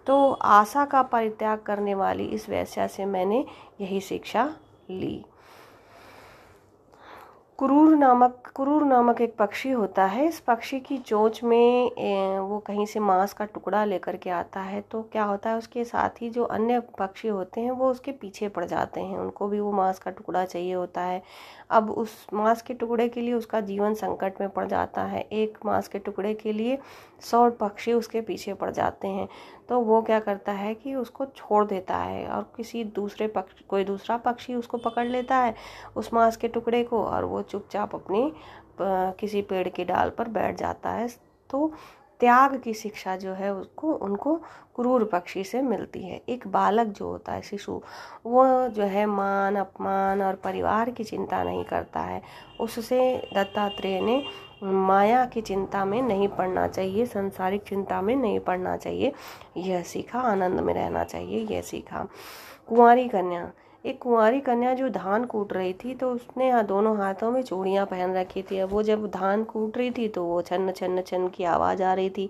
तो 0.06 0.30
आशा 0.32 0.84
का 0.84 1.02
परित्याग 1.04 1.58
करने 1.58 1.94
वाली 1.94 2.24
इस 2.26 2.48
वैश्या 2.50 2.86
से 2.86 3.04
मैंने 3.06 3.44
यही 3.80 4.00
शिक्षा 4.00 4.52
ली। 4.90 5.24
कुरूर 7.60 7.96
नामक 7.96 8.50
कुरूर 8.56 8.84
नामक 8.84 9.20
एक 9.20 9.34
पक्षी 9.38 9.70
होता 9.70 10.04
है। 10.04 10.26
इस 10.26 10.38
पक्षी 10.40 10.78
की 10.80 10.96
चोंच 10.98 11.42
में 11.44 12.38
वो 12.40 12.58
कहीं 12.66 12.86
से 12.86 13.00
मांस 13.00 13.32
का 13.32 13.44
टुकड़ा 13.44 13.84
लेकर 13.84 14.16
के 14.16 14.30
आता 14.30 14.60
है 14.60 14.80
तो 14.90 15.02
क्या 15.02 15.24
होता 15.24 15.50
है, 15.50 15.56
उसके 15.58 15.84
साथ 15.84 16.22
ही 16.22 16.30
जो 16.30 16.44
अन्य 16.44 16.80
पक्षी 16.98 17.28
होते 17.28 17.60
हैं, 17.60 17.70
वो 17.70 17.90
उसके 17.90 18.12
पीछे 18.12 18.48
पड़ 18.48 18.64
जाते 18.64 19.00
हैं। 19.00 19.18
उनको 19.18 19.48
भी 19.48 19.60
वो 19.60 19.72
मांस 19.72 19.98
का 19.98 20.10
टुकड़ा 20.10 20.44
चाहिए 20.44 20.72
होता 20.74 21.02
है। 21.02 21.22
अब 21.70 21.90
उस 21.90 22.26
मांस 22.34 22.62
के 22.62 22.74
टुकड़े 22.74 23.08
के 23.08 23.20
लिए 23.20 23.34
उसका 23.34 23.60
जीवन 23.62 23.94
संकट 23.94 24.40
में 24.40 24.48
पड़ 24.50 24.66
जाता 24.66 25.02
है। 25.04 25.20
एक 25.22 25.58
मांस 25.66 25.88
के 25.88 25.98
टुकड़े 25.98 26.34
के 26.34 26.52
लिए 26.52 26.78
सौ 27.22 27.48
पक्षी 27.50 27.92
उसके 27.92 28.20
पीछे 28.22 28.54
पड़ 28.54 28.70
जाते 28.70 29.08
हैं। 29.08 29.28
तो 29.70 29.78
वो 29.80 30.00
क्या 30.02 30.18
करता 30.20 30.52
है 30.52 30.74
कि 30.74 30.94
उसको 30.94 31.24
छोड़ 31.26 31.64
देता 31.66 31.96
है 31.96 32.26
और 32.28 32.42
किसी 32.56 32.82
दूसरे 32.84 33.26
पक्ष, 33.28 33.60
कोई 33.68 33.84
दूसरा 33.84 34.16
पक्षी 34.16 34.54
उसको 34.54 34.78
पकड़ 34.78 35.06
लेता 35.06 35.36
है 35.36 35.54
उस 35.96 36.12
मांस 36.14 36.36
के 36.36 36.48
टुकड़े 36.48 36.82
को 36.84 37.02
और 37.04 37.24
वो 37.24 37.42
चुपचाप 37.42 37.94
अपनी 37.94 38.32
किसी 38.80 39.42
पेड़ 39.42 39.68
की 39.68 39.84
डाल 39.84 40.10
पर 40.10 40.28
बैठ 40.28 40.58
जाता 40.58 40.90
है। 40.90 41.08
तो 41.50 41.72
त्याग 42.20 42.60
की 42.60 42.74
शिक्षा 42.74 43.16
जो 43.16 43.32
है 43.32 43.54
उसको, 43.54 43.92
उनको 43.92 44.34
क्रूर 44.76 45.04
पक्षी 45.04 45.44
से 45.44 45.62
मिलती 45.62 46.02
है। 46.02 46.22
एक 46.28 46.46
बालक 46.46 46.86
जो 46.86 47.06
होता 47.08 47.32
है, 47.32 47.42
शिशु, 47.42 47.80
वो 48.26 48.68
जो 48.68 48.82
है 48.82 49.06
मान, 49.06 49.56
अपमान 49.56 50.22
और 50.22 50.34
परिवार 50.34 50.90
की 50.90 51.04
चिंता 51.04 51.42
नहीं 51.42 51.64
करता 51.64 52.00
है। 52.00 52.22
उससे 52.60 53.30
दत्तात्रेय 53.34 54.00
ने 54.00 54.24
माया 54.62 55.26
की 55.26 55.40
चिंता 55.40 55.84
में 55.84 56.02
नहीं 56.02 56.28
पड़ना 56.28 56.68
चाहिए, 56.68 57.06
संसारिक 57.06 57.62
चिंता 57.62 58.02
में 58.02 58.16
नहीं 58.16 58.40
पड़ना 58.40 58.76
चाहिए। 58.76 59.12
यह 59.56 59.82
सीखा, 59.82 60.20
आनंद 60.20 60.60
में 60.60 60.74
रहना 60.74 61.04
चाहिए, 61.04 61.46
यह 61.54 61.62
सीखा। 61.62 62.08
कुंवारी 62.68 63.08
कन्या 63.08 63.50
एक 63.84 63.98
कुंवारी 63.98 64.40
कन्या 64.40 64.72
जो 64.74 64.88
धान 64.90 65.24
कूट 65.24 65.52
रही 65.52 65.72
थी 65.74 65.94
तो 65.94 66.10
उसने 66.12 66.62
दोनों 66.62 66.96
हाथों 66.96 67.30
में 67.30 67.42
चूड़ियाँ 67.42 67.84
पहन 67.86 68.14
रखी 68.14 68.42
थी। 68.42 68.58
अब 68.58 68.70
वो 68.70 68.82
जब 68.82 69.06
धान 69.10 69.44
कूट 69.44 69.76
रही 69.78 69.90
थी 69.90 70.08
तो 70.08 70.24
वो 70.24 70.40
छन्न 70.42 70.72
छन्न 70.72 71.02
छन्न 71.02 71.28
की 71.28 71.44
आवाज़ 71.44 71.82
आ 71.82 71.92
रही 71.94 72.10
थी। 72.10 72.28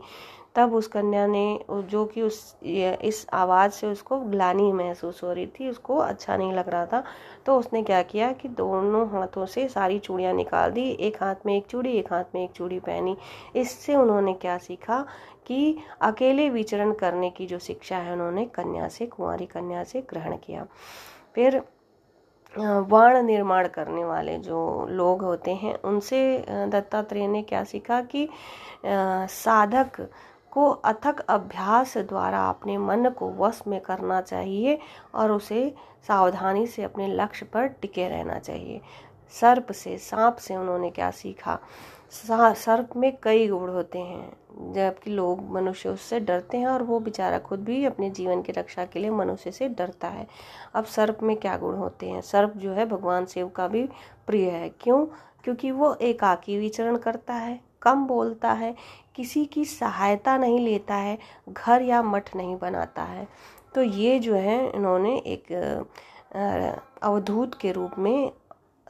तब 0.54 0.74
उस 0.74 0.86
कन्या 0.88 1.26
ने 1.26 1.60
जो 1.70 2.04
कि 2.04 2.22
उस 2.22 2.56
इस 2.62 3.26
आवाज़ 3.32 3.72
से 3.72 3.86
उसको 3.86 4.18
ग्लानी 4.20 4.70
महसूस 4.72 5.22
हो 5.24 5.32
रही 5.32 5.46
थी, 5.48 5.68
उसको 5.68 5.96
अच्छा 5.96 6.36
नहीं 6.36 6.52
लग 6.52 6.68
रहा 6.68 6.86
था। 6.86 7.02
तो 7.46 7.58
उसने 7.58 7.82
क्या 7.82 8.02
किया 8.02 8.32
कि 8.32 8.48
दोनों 8.48 9.06
हाथों 9.10 9.46
से 9.46 9.68
सारी 9.68 9.98
चूड़ियाँ 9.98 10.32
निकाल 10.34 10.70
दी। 10.70 10.88
एक 10.90 11.22
हाथ 11.22 11.46
में 11.46 11.56
एक 11.56 11.66
चूड़ी, 11.66 11.92
एक 11.92 12.12
हाथ 12.12 12.34
में 12.34 12.42
एक 12.44 12.50
चूड़ी 12.52 12.78
पहनी। 12.80 13.16
इससे 13.56 13.94
उन्होंने 13.96 14.32
क्या 14.32 14.56
सीखा 14.58 15.04
कि 15.46 15.76
अकेले 16.02 16.48
विचरण 16.50 16.92
करने 16.94 17.30
की 17.30 17.46
जो 17.46 17.58
शिक्षा 17.58 17.96
है, 17.96 18.12
उन्होंने 18.12 18.44
कन्या 18.46 18.88
से, 18.88 19.06
कुंवारी 19.06 19.46
कन्या 19.46 19.84
से 19.84 20.00
ग्रहण 20.10 20.36
किया। 20.36 20.66
फिर 21.40 21.62
वाण 22.54 23.16
निर्माण 23.26 23.66
करने 23.68 24.04
वाले 24.04 24.36
जो 24.38 24.86
लोग 24.90 25.22
होते 25.22 25.54
हैं, 25.54 25.74
उनसे 25.80 26.18
दत्तात्रेय 26.72 27.26
ने 27.28 27.42
क्या 27.42 27.62
सीखा 27.64 28.00
कि 28.04 28.28
साधक 28.84 30.00
को 30.52 30.68
अथक 30.70 31.20
अभ्यास 31.28 31.96
द्वारा 31.98 32.44
अपने 32.48 32.76
मन 32.78 33.08
को 33.18 33.30
वश 33.38 33.62
में 33.66 33.80
करना 33.80 34.20
चाहिए 34.20 34.78
और 35.14 35.32
उसे 35.32 35.62
सावधानी 36.08 36.66
से 36.66 36.82
अपने 36.82 37.06
लक्ष्य 37.08 37.46
पर 37.46 37.66
टिके 37.82 38.08
रहना 38.08 38.38
चाहिए। 38.38 38.80
सर्प 39.32 39.72
से, 39.72 39.96
सांप 39.98 40.36
से 40.36 40.56
उन्होंने 40.56 40.90
क्या 40.90 41.10
सीखा? 41.10 41.58
सर्प 42.12 42.96
में 42.96 43.12
कई 43.22 43.46
गुण 43.48 43.68
होते 43.68 43.98
हैं, 43.98 44.72
जबकि 44.72 45.10
लोग 45.10 45.50
मनुष्य 45.52 45.88
उससे 45.88 46.20
डरते 46.20 46.58
हैं 46.58 46.66
और 46.66 46.82
वो 46.82 46.98
बेचारा 47.00 47.38
खुद 47.38 47.60
भी 47.60 47.84
अपने 47.84 48.10
जीवन 48.10 48.42
की 48.42 48.52
रक्षा 48.52 48.84
के 48.84 48.98
लिए 48.98 49.10
मनुष्य 49.10 49.50
से 49.52 49.68
डरता 49.68 50.08
है। 50.08 50.26
अब 50.74 50.84
सर्प 50.84 51.22
में 51.22 51.36
क्या 51.36 51.56
गुण 51.56 51.76
होते 51.76 52.08
हैं? 52.08 52.20
सर्प 52.20 52.56
जो 52.56 52.72
है 52.72 52.86
भगवान 52.86 53.26
शिव 53.26 53.48
का 53.48 53.68
भी 53.68 53.88
प्रिय 54.26 54.50
है। 54.50 54.68
क्यों? 54.80 55.04
क्योंकि 55.44 55.70
वो 55.70 55.94
एकाकी 55.94 56.58
विचरण 56.58 56.96
करता 56.96 57.34
है, 57.34 57.60
कम 57.82 58.04
बोलता 58.06 58.52
है, 58.52 58.74
किसी 59.14 59.44
की 59.44 59.64
सहायता 59.64 60.36
नहीं 60.36 60.58
लेता 60.60 60.94
है, 60.94 61.18
घर 61.48 61.82
या 61.82 62.02
मठ 62.02 62.34
नहीं 62.36 62.58
बनाता 62.58 63.02
है। 63.02 63.26
तो 63.74 63.82
ये 63.82 64.18
जो 64.18 64.34
है, 64.34 64.70
इन्होंने 64.70 65.16
एक 65.16 65.52
अवधूत 67.02 67.54
के 67.60 67.72
रूप 67.72 67.98
में 67.98 68.32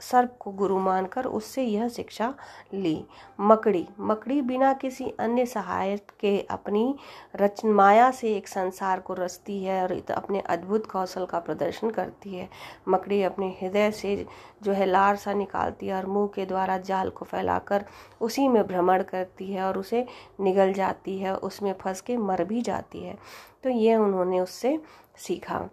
सर्प 0.00 0.36
को 0.40 0.50
गुरु 0.50 0.78
मानकर 0.78 1.24
उससे 1.24 1.62
यह 1.62 1.88
शिक्षा 1.88 2.34
ली। 2.74 3.04
मकड़ी। 3.40 3.86
मकड़ी 4.00 4.42
बिना 4.42 4.72
किसी 4.72 5.04
अन्य 5.20 5.46
सहायक 5.46 6.10
के 6.20 6.40
अपनी 6.50 6.94
रच 7.36 7.64
माया 7.64 8.10
से 8.10 8.34
एक 8.36 8.48
संसार 8.48 9.00
को 9.00 9.14
रचती 9.14 9.62
है 9.64 9.82
और 9.82 9.92
अपने 10.10 10.40
अद्भुत 10.40 10.86
कौशल 10.86 11.26
का 11.26 11.38
प्रदर्शन 11.38 11.90
करती 11.90 12.34
है। 12.34 12.48
मकड़ी 12.88 13.22
अपने 13.22 13.48
हृदय 13.62 13.90
से 13.90 14.26
जो 14.62 14.72
है 14.72 14.86
लार 14.86 15.16
सा 15.16 15.32
निकालती 15.32 15.86
है 15.86 15.94
और 15.94 16.06
मुँह 16.06 16.28
के 16.34 16.46
द्वारा 16.46 16.78
जाल 16.78 17.10
को 17.10 17.24
फैलाकर 17.24 17.84
उसी 18.20 18.48
में 18.48 18.66
भ्रमण 18.66 19.02
करती 19.02 19.52
है 19.52 19.62
और 19.62 19.78
उसे 19.78 20.06
निगल 20.40 20.72
जाती 20.72 21.18
है। 21.18 21.36
उसमें 21.36 21.72
फंस 21.72 22.00
के 22.00 22.16
मर 22.16 22.44
भी 22.44 22.62
जाती 22.62 23.02
है। 23.02 23.18
तो 23.62 23.70
ये 23.70 23.96
उन्होंने 23.96 24.40
उससे 24.40 24.80
सीखा। 25.16 25.68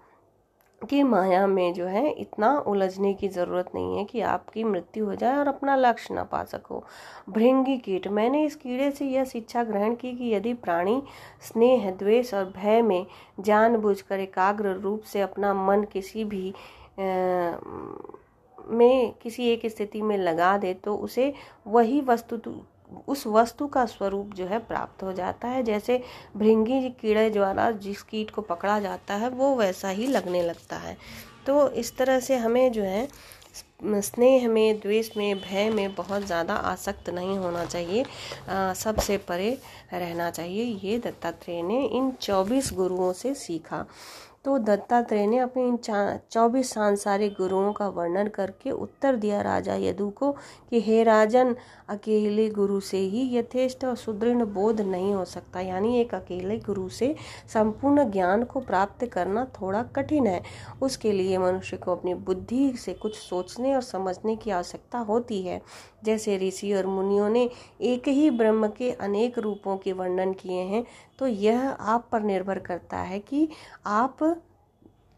कि 0.81 1.01
माया 1.03 1.45
में 1.47 1.73
जो 1.73 1.85
है 1.85 2.09
इतना 2.11 2.57
उलझने 2.67 3.13
की 3.13 3.27
ज़रूरत 3.27 3.69
नहीं 3.75 3.97
है 3.97 4.03
कि 4.05 4.21
आपकी 4.21 4.63
मृत्यु 4.63 5.05
हो 5.05 5.15
जाए 5.15 5.37
और 5.37 5.47
अपना 5.47 5.75
लक्ष्य 5.75 6.13
ना 6.13 6.23
पा 6.23 6.43
सको। 6.43 6.83
भृंगी 7.29 7.77
कीट, 7.77 8.07
मैंने 8.07 8.43
इस 8.45 8.55
कीड़े 8.55 8.89
से 8.91 9.05
यह 9.05 9.23
शिक्षा 9.25 9.63
ग्रहण 9.63 9.95
की 9.95 10.11
कि 10.17 10.33
यदि 10.33 10.53
प्राणी 10.53 11.01
स्नेह, 11.41 11.89
द्वेष 11.91 12.33
और 12.33 12.45
भय 12.57 12.81
में 12.81 13.05
जानबूझकर 13.39 14.19
एकाग्र 14.19 14.73
रूप 14.73 15.01
से 15.03 15.21
अपना 15.21 15.53
मन 15.53 15.83
किसी 15.83 16.23
भी 16.25 16.53
में 18.69 19.13
किसी 19.21 19.47
एक 19.49 19.65
स्थिति 19.65 20.01
में 20.01 20.17
लगा 20.17 20.57
दे 20.57 20.73
तो 20.73 20.95
उसे 20.97 21.33
वही 21.67 22.01
वस्तु 22.01 22.37
उस 23.07 23.25
वस्तु 23.27 23.67
का 23.67 23.85
स्वरूप 23.85 24.33
जो 24.33 24.45
है 24.45 24.59
प्राप्त 24.59 25.03
हो 25.03 25.13
जाता 25.13 25.47
है। 25.47 25.63
जैसे 25.63 26.01
भृंगी 26.37 26.89
कीड़े 26.91 27.29
द्वारा 27.29 27.69
जिस 27.71 28.01
कीट 28.03 28.31
को 28.31 28.41
पकड़ा 28.43 28.79
जाता 28.79 29.13
है, 29.13 29.29
वो 29.29 29.55
वैसा 29.55 29.89
ही 29.89 30.07
लगने 30.07 30.43
लगता 30.43 30.77
है। 30.77 30.97
तो 31.47 31.69
इस 31.71 31.95
तरह 31.97 32.19
से 32.19 32.37
हमें 32.37 32.71
जो 32.71 32.83
है, 32.83 33.07
स्नेह 33.83 34.47
में, 34.49 34.79
द्वेष 34.79 35.09
में, 35.17 35.39
भय 35.41 35.69
में 35.69 35.93
बहुत 35.95 36.25
ज़्यादा 36.25 36.53
आसक्त 36.53 37.09
नहीं 37.09 37.37
होना 37.37 37.65
चाहिए। 37.65 38.03
सबसे 38.75 39.17
परे 39.19 39.57
रहना 39.93 40.29
चाहिए। 40.31 40.63
ये 40.83 40.97
दत्तात्रेय 40.99 41.61
ने 41.61 41.83
इन 41.87 42.11
चौबीस 42.21 42.71
गुरुओं 42.73 43.11
से 43.13 43.33
सीखा। 43.35 43.85
तो 44.45 44.57
दत्तात्रेय 44.57 45.25
ने 45.27 45.37
अपने 45.37 45.67
इन 45.67 45.77
चौबीस 46.31 46.69
सांसारिक 46.73 47.33
गुरुओं 47.33 47.71
का 47.73 47.87
वर्णन 47.87 48.27
करके 48.27 48.71
उत्तर 48.71 49.15
दिया 49.15 49.41
राजा 49.41 49.75
यदु 49.75 50.09
को 50.09 50.31
कि 50.69 50.81
हे 50.81 51.03
राजन, 51.03 51.55
अकेले 51.89 52.47
गुरु 52.49 52.79
से 52.79 52.97
ही 52.97 53.37
यथेष्ट 53.37 53.85
और 53.85 53.95
सुदृढ़ 53.95 54.43
बोध 54.43 54.81
नहीं 54.81 55.13
हो 55.13 55.25
सकता। 55.25 55.59
यानी 55.59 55.99
एक 56.01 56.13
अकेले 56.15 56.57
गुरु 56.57 56.87
से 56.89 57.15
संपूर्ण 57.53 58.09
ज्ञान 58.11 58.43
को 58.43 58.59
प्राप्त 58.59 59.05
करना 59.05 59.45
थोड़ा 59.61 59.83
कठिन 59.95 60.27
है। 60.27 60.41
उसके 60.81 61.11
लिए 61.11 61.37
मनुष्य 61.37 61.77
को 61.77 61.91
अपनी 61.91 62.13
बुद्धि 62.13 62.71
से 62.77 62.93
कुछ 62.93 63.17
सोचने 63.17 63.75
और 63.75 63.81
समझने 63.81 64.35
की 64.35 64.51
आवश्यकता 64.51 64.99
होती 64.99 65.41
है। 65.41 65.61
जैसे 66.05 66.37
ऋषि 66.37 66.73
और 66.73 66.85
मुनियों 66.85 67.29
ने 67.29 67.49
एक 67.81 68.07
ही 68.07 68.29
ब्रह्म 68.29 68.67
के 68.67 68.91
अनेक 68.91 69.39
रूपों 69.39 69.77
के 69.77 69.93
वर्णन 69.93 70.33
किए 70.33 70.61
हैं 70.63 70.83
तो 71.19 71.27
यह 71.27 71.69
आप 71.69 72.07
पर 72.11 72.21
निर्भर 72.21 72.59
करता 72.59 72.97
है 72.97 73.19
कि 73.19 73.47
आप 73.85 74.36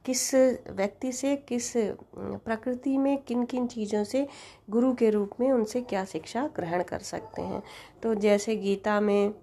किस 0.10 0.36
व्यक्ति 0.70 1.12
से 1.12 1.36
किस 1.36 1.74
प्रकृति 2.18 2.98
में 2.98 3.18
किन 3.18 3.44
किन 3.46 3.68
चीज़ों 3.68 4.04
से 4.04 4.28
गुरु 4.70 4.94
के 4.94 5.10
रूप 5.10 5.32
में 5.40 5.52
उनसे 5.52 5.82
क्या 5.82 6.06
शिक्षा 6.06 6.50
ग्रहण 6.56 6.84
कर 6.84 7.00
सकते 7.00 7.42
हैं? 7.42 7.64
तो 8.04 8.16
जैसे 8.16 8.56
गीता 8.56 9.00
में 9.00 9.34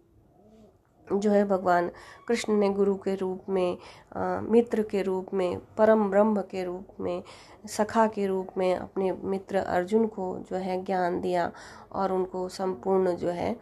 जो 1.13 1.31
है 1.31 1.45
भगवान 1.45 1.91
कृष्ण 2.29 2.53
ने 2.53 2.71
गुरु 2.71 2.95
के 2.95 3.15
रूप 3.15 3.43
में 3.49 3.79
आ, 4.17 4.41
मित्र 4.41 4.83
के 4.83 5.03
रूप 5.03 5.35
में 5.35 5.59
परम 5.79 6.11
ब्रह्म 6.11 6.43
के 6.43 6.65
रूप 6.65 7.01
में 7.01 7.23
सखा 7.67 8.07
के 8.07 8.27
रूप 8.27 8.49
में 8.57 8.77
अपने 8.77 9.13
मित्र 9.25 9.57
अर्जुन 9.57 10.07
को 10.07 10.39
जो 10.51 10.57
है 10.57 10.85
ज्ञान 10.85 11.21
दिया 11.21 11.53
और 11.93 12.13
उनको 12.13 12.49
संपूर्ण 12.49 13.17
जो 13.17 13.29
है 13.29 13.57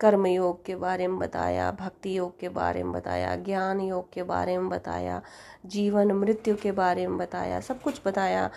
कर्म 0.00 0.26
योग 0.26 0.64
के 0.64 0.76
बारे 0.76 1.06
में 1.06 1.18
बताया, 1.18 1.70
भक्ति 1.70 2.18
योग 2.18 2.38
के 2.38 2.48
बारे 2.48 2.82
में 2.82 2.92
बताया, 2.92 3.36
ज्ञान 3.36 3.80
योग 3.80 4.12
के 4.12 4.22
बारे 4.22 4.58
में 4.58 4.68
बताया, 4.68 5.22
जीवन 5.66 6.12
मृत्यु 6.12 6.56
के 6.56 6.72
बारे 6.72 7.06
में 7.06 7.18
बताया, 7.18 7.60
सब 7.60 7.82
कुछ 7.82 8.00
बताया। 8.06 8.50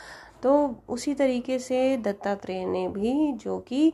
तो 0.44 0.76
उसी 0.90 1.14
तरीके 1.14 1.60
से 1.60 1.98
दत्तात्रेय 1.98 2.66
ने 2.66 2.88
भी 2.88 3.34
जो 3.34 3.60
कि 3.60 3.94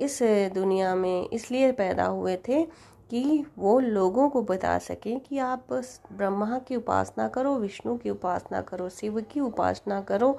इस 0.00 0.18
दुनिया 0.54 0.94
में 0.94 1.28
इसलिए 1.28 1.72
पैदा 1.72 2.04
हुए 2.04 2.36
थे 2.48 2.66
कि 3.12 3.44
वो 3.58 3.78
लोगों 3.80 4.28
को 4.30 4.42
बता 4.42 4.76
सकें 4.78 5.18
कि 5.20 5.38
आप 5.38 5.72
ब्रह्मा 5.72 6.58
की 6.58 6.76
उपासना 6.76 7.26
करो, 7.28 7.54
विष्णु 7.58 7.96
की 7.96 8.10
उपासना 8.10 8.60
करो, 8.60 8.88
शिव 8.88 9.20
की 9.32 9.40
उपासना 9.40 10.00
करो 10.00 10.36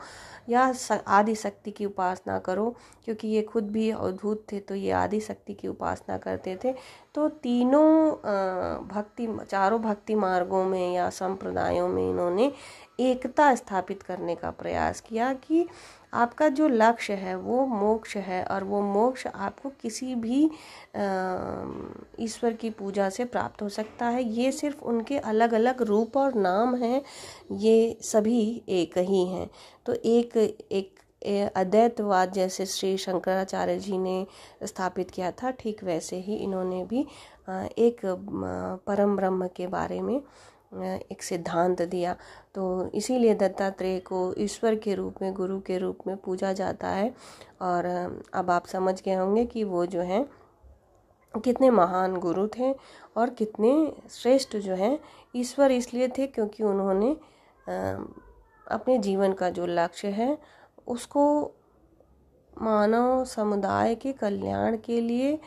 या 0.50 0.74
आदि 1.08 1.36
शक्ति 1.36 1.72
की 1.72 1.86
उपासना 1.86 2.40
करो। 2.40 2.76
क्योंकि 3.06 3.28
ये 3.28 3.42
खुद 3.44 3.70
भी 3.72 3.90
अवधूत 3.92 4.46
थे 4.52 4.60
तो 4.60 4.76
ये 4.76 4.92
आदि 4.92 5.20
शक्ति 5.20 5.54
की 5.54 5.68
उपासना 5.68 6.18
करते 6.18 6.58
थे। 6.64 6.74
तो 7.16 7.28
तीनों 7.30 8.12
भक्ति, 8.88 9.28
चारों 9.50 9.82
भक्ति 9.82 10.16
मार्गों 10.16 10.64
में 10.66 10.94
या 10.94 11.10
संप्रदायों 11.12 11.88
में 11.88 12.10
इन्होंने 12.10 12.52
एकता 13.00 13.54
स्थापित 13.56 14.04
करने 14.04 14.36
का 14.36 14.52
प्रयास 14.52 15.02
किया 15.02 15.34
कि 15.34 15.66
आपका 16.14 16.48
जो 16.50 16.68
लक्ष्य 16.68 17.14
है, 17.14 17.36
वो 17.36 17.66
मोक्ष 17.68 18.16
है 18.18 18.44
और 18.46 18.64
वो 18.64 18.82
मोक्ष 18.82 19.28
आपको 19.28 19.70
किसी 19.82 20.16
भी 20.16 20.44
ईश्वर 22.26 22.54
की 22.54 22.70
पूजा 22.70 23.10
से 23.10 23.26
प्राप्त 23.26 23.62
हो 23.62 23.70
सकता 23.70 24.06
है। 24.08 24.24
ये 24.24 24.52
सिर्फ़ 24.52 24.84
उनके 24.84 25.18
अलग 25.18 25.54
अलग 25.54 25.82
रूप 25.82 26.18
और 26.18 26.36
नाम 26.36 26.76
हैं, 26.76 27.02
ये 27.52 27.98
सभी 28.02 28.64
एक 28.70 28.98
ही 29.00 29.26
हैं। 29.28 29.50
तो 29.86 29.94
एक 29.96 30.38
एक 30.38 31.00
अद्वैतवाद 31.24 32.32
जैसे 32.34 32.66
श्री 32.66 32.96
शंकराचार्य 32.98 33.78
जी 33.80 33.98
ने 33.98 34.26
स्थापित 34.64 35.12
किया 35.12 35.32
था, 35.32 35.52
ठीक 35.52 35.84
वैसे 35.84 36.18
ही 36.18 36.36
इन्होंने 36.36 36.84
भी 36.86 37.06
एक 37.80 38.02
परम 38.88 39.16
ब्रह्म 39.16 39.48
के 39.56 39.68
बारे 39.68 40.02
में 40.02 40.22
एक 40.76 41.24
सिद्धांत 41.24 41.82
दिया। 41.82 42.16
तो 42.56 42.90
इसीलिए 42.96 43.34
दत्तात्रेय 43.36 44.00
को 44.02 44.34
ईश्वर 44.38 44.76
के 44.76 44.94
रूप 44.96 45.22
में, 45.22 45.34
गुरु 45.34 45.60
के 45.62 45.78
रूप 45.78 45.98
में 46.08 46.16
पूजा 46.18 46.54
जाता 46.54 46.88
है। 46.90 47.14
और 47.62 47.86
अब 48.34 48.50
आप 48.52 48.66
समझ 48.68 49.02
गए 49.02 49.14
होंगे 49.14 49.46
कि 49.46 49.64
वो 49.64 49.86
जो 49.86 50.02
हैं, 50.02 50.26
कितने 51.34 51.70
महान 51.72 52.16
गुरु 52.18 52.48
थे 52.58 52.72
और 53.18 53.30
कितने 53.30 53.72
श्रेष्ठ 54.12 54.56
जो 54.58 54.76
हैं, 54.76 54.98
ईश्वर 55.36 55.72
इसलिए 55.72 56.08
थे 56.18 56.28
क्योंकि 56.28 56.64
उन्होंने 56.64 57.16
अपने 58.68 58.98
जीवन 58.98 59.34
का 59.34 59.50
जो 59.50 59.66
लक्ष्य 59.66 60.08
है 60.10 60.38
उसको 60.88 61.52
मानव 62.62 63.24
समुदाय 63.26 63.96
के 63.96 64.14
कल्याण 64.14 64.78
के 64.78 65.02
लिए 65.02 65.40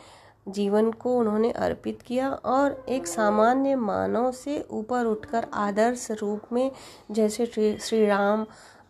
जीवन 0.47 0.91
को 0.91 1.17
उन्होंने 1.17 1.51
अर्पित 1.51 2.01
किया 2.01 2.29
और 2.29 2.85
एक 2.89 3.07
सामान्य 3.07 3.75
मानव 3.75 4.31
से 4.31 4.67
ऊपर 4.71 5.05
उठकर 5.05 5.47
आदर्श 5.53 6.11
रूप 6.11 6.53
में 6.53 6.71
जैसे 7.11 7.45
श्री 7.79 8.05
राम 8.05 8.45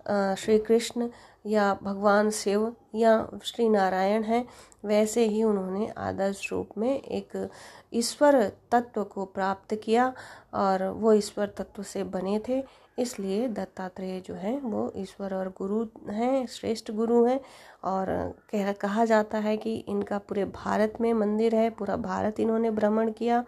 श्री 0.10 0.58
कृष्ण 0.60 1.10
या 1.46 1.78
भगवान 1.84 2.30
शिव 2.30 2.76
या 2.96 3.30
श्री 3.44 3.70
नारायण 3.70 4.24
हैं, 4.24 4.48
वैसे 4.86 5.26
ही 5.26 5.44
उन्होंने 5.44 5.88
आदर्श 5.98 6.52
रूप 6.52 6.70
में 6.78 7.02
एक 7.02 7.50
ईश्वर 7.94 8.42
तत्व 8.72 9.04
को 9.04 9.26
प्राप्त 9.26 9.76
किया 9.76 10.14
और 10.54 10.84
वो 10.84 11.14
ईश्वर 11.14 11.54
तत्व 11.58 11.84
से 11.84 12.04
बने 12.04 12.40
थे। 12.50 12.64
इसलिए 13.00 13.48
दत्तात्रेय 13.48 14.20
जो 14.20 14.34
है, 14.34 14.60
वो 14.60 14.92
ईश्वर 14.96 15.34
और 15.34 15.50
गुरु 15.58 15.86
हैं, 16.10 16.46
श्रेष्ठ 16.48 16.92
गुरु 16.92 17.24
हैं 17.26 17.40
और 17.84 18.06
कह, 18.52 18.72
कहा 18.72 19.06
जाता 19.06 19.38
है 19.38 19.58
कि 19.58 19.76
इनका 19.78 20.18
पूरे 20.18 20.46
भारत 20.46 20.94
में 21.02 21.14
मंदिर 21.14 21.56
है, 21.56 21.70
पूरा 21.70 21.96
भारत 21.96 22.40
इन्होंने 22.40 22.72
भ्रमण 22.72 23.12
किया। 23.12 23.44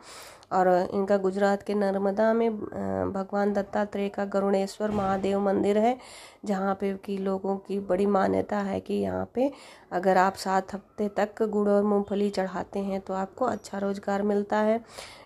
और 0.51 0.67
इनका 0.93 1.17
गुजरात 1.17 1.63
के 1.63 1.73
नर्मदा 1.73 2.31
में 2.33 2.59
भगवान 3.13 3.53
दत्तात्रेय 3.53 4.09
का 4.09 4.25
गरुणेश्वर 4.27 4.91
महादेव 4.91 5.39
मंदिर 5.39 5.77
है, 5.77 5.97
जहाँ 6.45 6.73
पे 6.75 6.93
कि 7.05 7.17
लोगों 7.17 7.55
की 7.57 7.79
बड़ी 7.81 8.05
मान्यता 8.07 8.57
है 8.59 8.79
कि 8.79 8.93
यहाँ 8.93 9.29
पे 9.35 9.51
अगर 9.91 10.17
आप 10.17 10.35
सात 10.37 10.73
हफ़्ते 10.73 11.07
तक 11.17 11.43
गुड़ 11.43 11.67
और 11.69 11.83
मूंगफली 11.83 12.29
चढ़ाते 12.31 12.79
हैं 12.81 12.99
तो 13.01 13.13
आपको 13.13 13.45
अच्छा 13.45 13.77
रोज़गार 13.77 14.21
मिलता 14.23 14.57
है। 14.59 14.79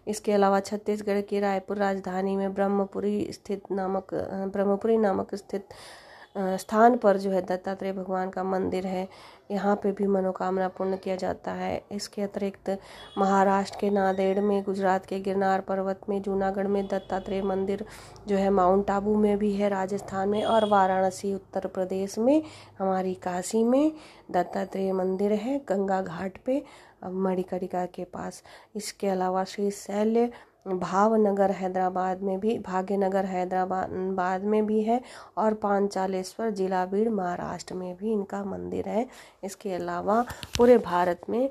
इसके 0.07 0.31
अलावा 0.33 0.59
छत्तीसगढ़ 0.59 1.21
की 1.21 1.39
रायपुर 1.39 1.77
राजधानी 1.77 2.35
में 2.35 2.53
ब्रह्मपुरी 2.53 3.27
स्थित 3.31 3.71
नामक 3.71 4.13
ब्रह्मपुरी 4.53 4.97
नामक 4.97 5.35
स्थित 5.35 5.67
स्थान 6.35 6.97
पर 6.97 7.17
जो 7.17 7.31
है 7.31 7.41
दत्तात्रेय 7.41 7.93
भगवान 7.93 8.29
का 8.29 8.43
मंदिर 8.43 8.87
है। 8.87 9.07
यहाँ 9.51 9.75
पे 9.75 9.91
भी 9.91 10.07
मनोकामना 10.07 10.67
पूर्ण 10.67 10.97
किया 10.97 11.15
जाता 11.15 11.51
है। 11.51 11.81
इसके 11.91 12.21
अतिरिक्त 12.21 12.69
महाराष्ट्र 13.17 13.77
के 13.81 13.89
नांदेड़ 13.89 14.39
में, 14.39 14.63
गुजरात 14.63 15.05
के 15.05 15.19
गिरनार 15.19 15.61
पर्वत 15.61 16.01
में, 16.09 16.21
जूनागढ़ 16.21 16.67
में 16.67 16.85
दत्तात्रेय 16.87 17.41
मंदिर 17.41 17.85
जो 18.27 18.35
है 18.35 18.49
माउंट 18.49 18.89
आबू 18.91 19.15
में 19.15 19.37
भी 19.37 19.53
है, 19.53 19.69
राजस्थान 19.69 20.29
में 20.29 20.43
और 20.43 20.65
वाराणसी, 20.65 21.33
उत्तर 21.33 21.67
प्रदेश 21.67 22.17
में, 22.17 22.41
हमारी 22.79 23.13
काशी 23.13 23.63
में 23.63 23.91
दत्तात्रेय 24.31 24.91
मंदिर 24.93 25.33
है, 25.33 25.57
गंगा 25.69 26.01
घाट 26.01 26.37
पे 26.45 26.63
मणिकर्णिका 27.05 27.85
के 27.85 28.03
पास। 28.03 28.43
इसके 28.75 29.07
अलावा 29.07 29.43
श्री 29.43 29.69
शैल्य 29.71 30.29
भावनगर 30.65 31.51
हैदराबाद 31.51 32.21
में 32.21 32.39
भी, 32.39 32.57
भाग्यनगर 32.59 33.25
हैदराबाद 33.25 34.43
में 34.43 34.65
भी 34.65 34.81
है 34.83 35.01
और 35.37 35.53
पांचालेश्वर 35.53 36.49
जिला 36.51 36.85
बीड़ 36.85 37.09
महाराष्ट्र 37.09 37.75
में 37.75 37.95
भी 37.97 38.11
इनका 38.11 38.43
मंदिर 38.45 38.89
है। 38.89 39.05
इसके 39.43 39.73
अलावा 39.73 40.21
पूरे 40.57 40.77
भारत 40.77 41.29
में 41.29 41.49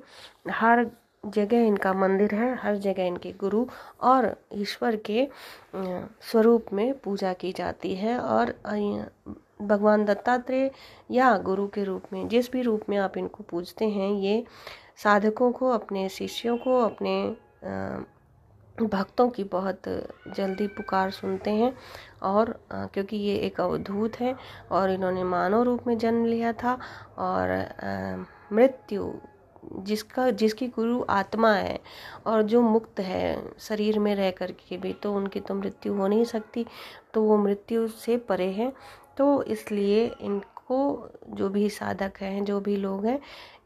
हर 0.50 0.86
जगह 1.24 1.66
इनका 1.66 1.92
मंदिर 1.92 2.34
है, 2.34 2.54
हर 2.56 2.76
जगह 2.76 3.02
इनके 3.02 3.32
गुरु 3.32 3.64
और 4.02 4.34
ईश्वर 4.52 4.96
के 5.06 5.28
स्वरूप 6.30 6.72
में 6.72 6.92
पूजा 6.98 7.32
की 7.32 7.52
जाती 7.52 7.94
है 7.94 8.18
और 8.18 8.54
भगवान 9.62 10.04
दत्तात्रेय 10.04 10.70
या 11.10 11.36
गुरु 11.38 11.66
के 11.66 11.84
रूप 11.84 12.02
में, 12.12 12.26
जिस 12.28 12.50
भी 12.52 12.62
रूप 12.62 12.88
में 12.88 12.96
आप 12.98 13.16
इनको 13.18 13.44
पूजते 13.50 13.84
हैं, 13.84 14.10
ये 14.10 14.44
साधकों 15.02 15.50
को, 15.52 15.70
अपने 15.70 16.08
शिष्यों 16.08 16.56
को, 16.56 16.78
अपने 16.80 17.14
भक्तों 18.80 19.28
की 19.28 19.44
बहुत 19.44 19.88
जल्दी 20.36 20.66
पुकार 20.66 21.10
सुनते 21.10 21.50
हैं 21.50 21.72
और 22.22 22.54
क्योंकि 22.72 23.16
ये 23.16 23.34
एक 23.36 23.60
अवधूत 23.60 24.16
है 24.20 24.34
और 24.70 24.90
इन्होंने 24.90 25.24
मानव 25.24 25.62
रूप 25.62 25.86
में 25.86 25.96
जन्म 25.98 26.24
लिया 26.26 26.52
था 26.52 26.78
और 27.18 28.24
मृत्यु 28.52 29.12
जिसका, 29.78 30.30
जिसकी 30.30 30.66
गुरु 30.68 31.02
आत्मा 31.10 31.52
है 31.52 31.78
और 32.26 32.42
जो 32.42 32.62
मुक्त 32.62 33.00
है 33.00 33.42
शरीर 33.58 33.98
में 33.98 34.14
रह 34.14 34.30
कर 34.30 34.52
के 34.52 34.76
भी 34.76 34.92
तो 34.92 35.14
उनकी 35.14 35.40
तो 35.40 35.54
मृत्यु 35.54 35.94
हो 35.94 36.06
नहीं 36.06 36.24
सकती 36.24 36.66
तो 37.14 37.22
वो 37.22 37.36
मृत्यु 37.36 37.86
से 37.88 38.16
परे 38.28 38.50
हैं। 38.52 38.72
तो 39.18 39.42
इसलिए 39.42 40.04
इनको 40.20 41.10
जो 41.28 41.48
भी 41.48 41.68
साधक 41.70 42.12
हैं, 42.20 42.44
जो 42.44 42.60
भी 42.60 42.76
लोग 42.76 43.04
हैं 43.06 43.18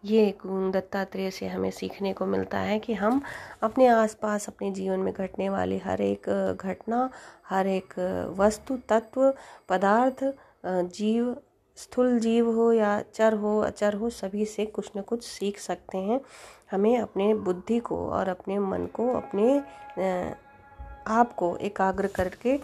ये 0.04 0.35
दत्तात्रेय 0.44 1.30
से 1.30 1.46
हमें 1.46 1.70
सीखने 1.70 2.12
को 2.12 2.26
मिलता 2.26 2.59
है 2.59 2.78
कि 2.78 2.94
हम 2.94 3.20
अपने 3.62 3.87
आसपास, 3.87 4.48
अपने 4.48 4.70
जीवन 4.70 5.00
में 5.00 5.12
घटने 5.14 5.48
वाली 5.48 5.78
हर 5.78 6.00
एक 6.00 6.56
घटना, 6.61 7.11
हर 7.48 7.66
एक 7.66 7.94
वस्तु, 8.38 8.76
तत्व, 8.88 9.32
पदार्थ 9.68 10.24
जीव, 10.66 11.37
स्थूल 11.76 12.18
जीव 12.20 12.50
हो 12.50 12.72
या 12.72 13.00
चर 13.14 13.35
हो, 13.35 13.59
अचर 13.61 13.94
हो, 13.94 14.11
सभी 14.11 14.44
से 14.44 14.66
कुछ 14.66 14.90
न 14.96 15.00
कुछ 15.00 15.24
सीख 15.24 15.59
सकते 15.59 15.98
हैं। 15.98 16.20
हमें 16.70 16.98
अपने 16.98 17.35
बुद्धि 17.35 17.78
को 17.78 18.09
और 18.11 18.28
अपने 18.28 18.59
मन 18.59 18.87
को, 18.87 19.09
अपने 19.12 19.62
आप 21.07 21.33
को 21.33 21.57
एकाग्र 21.57 22.07
करके 22.16 22.59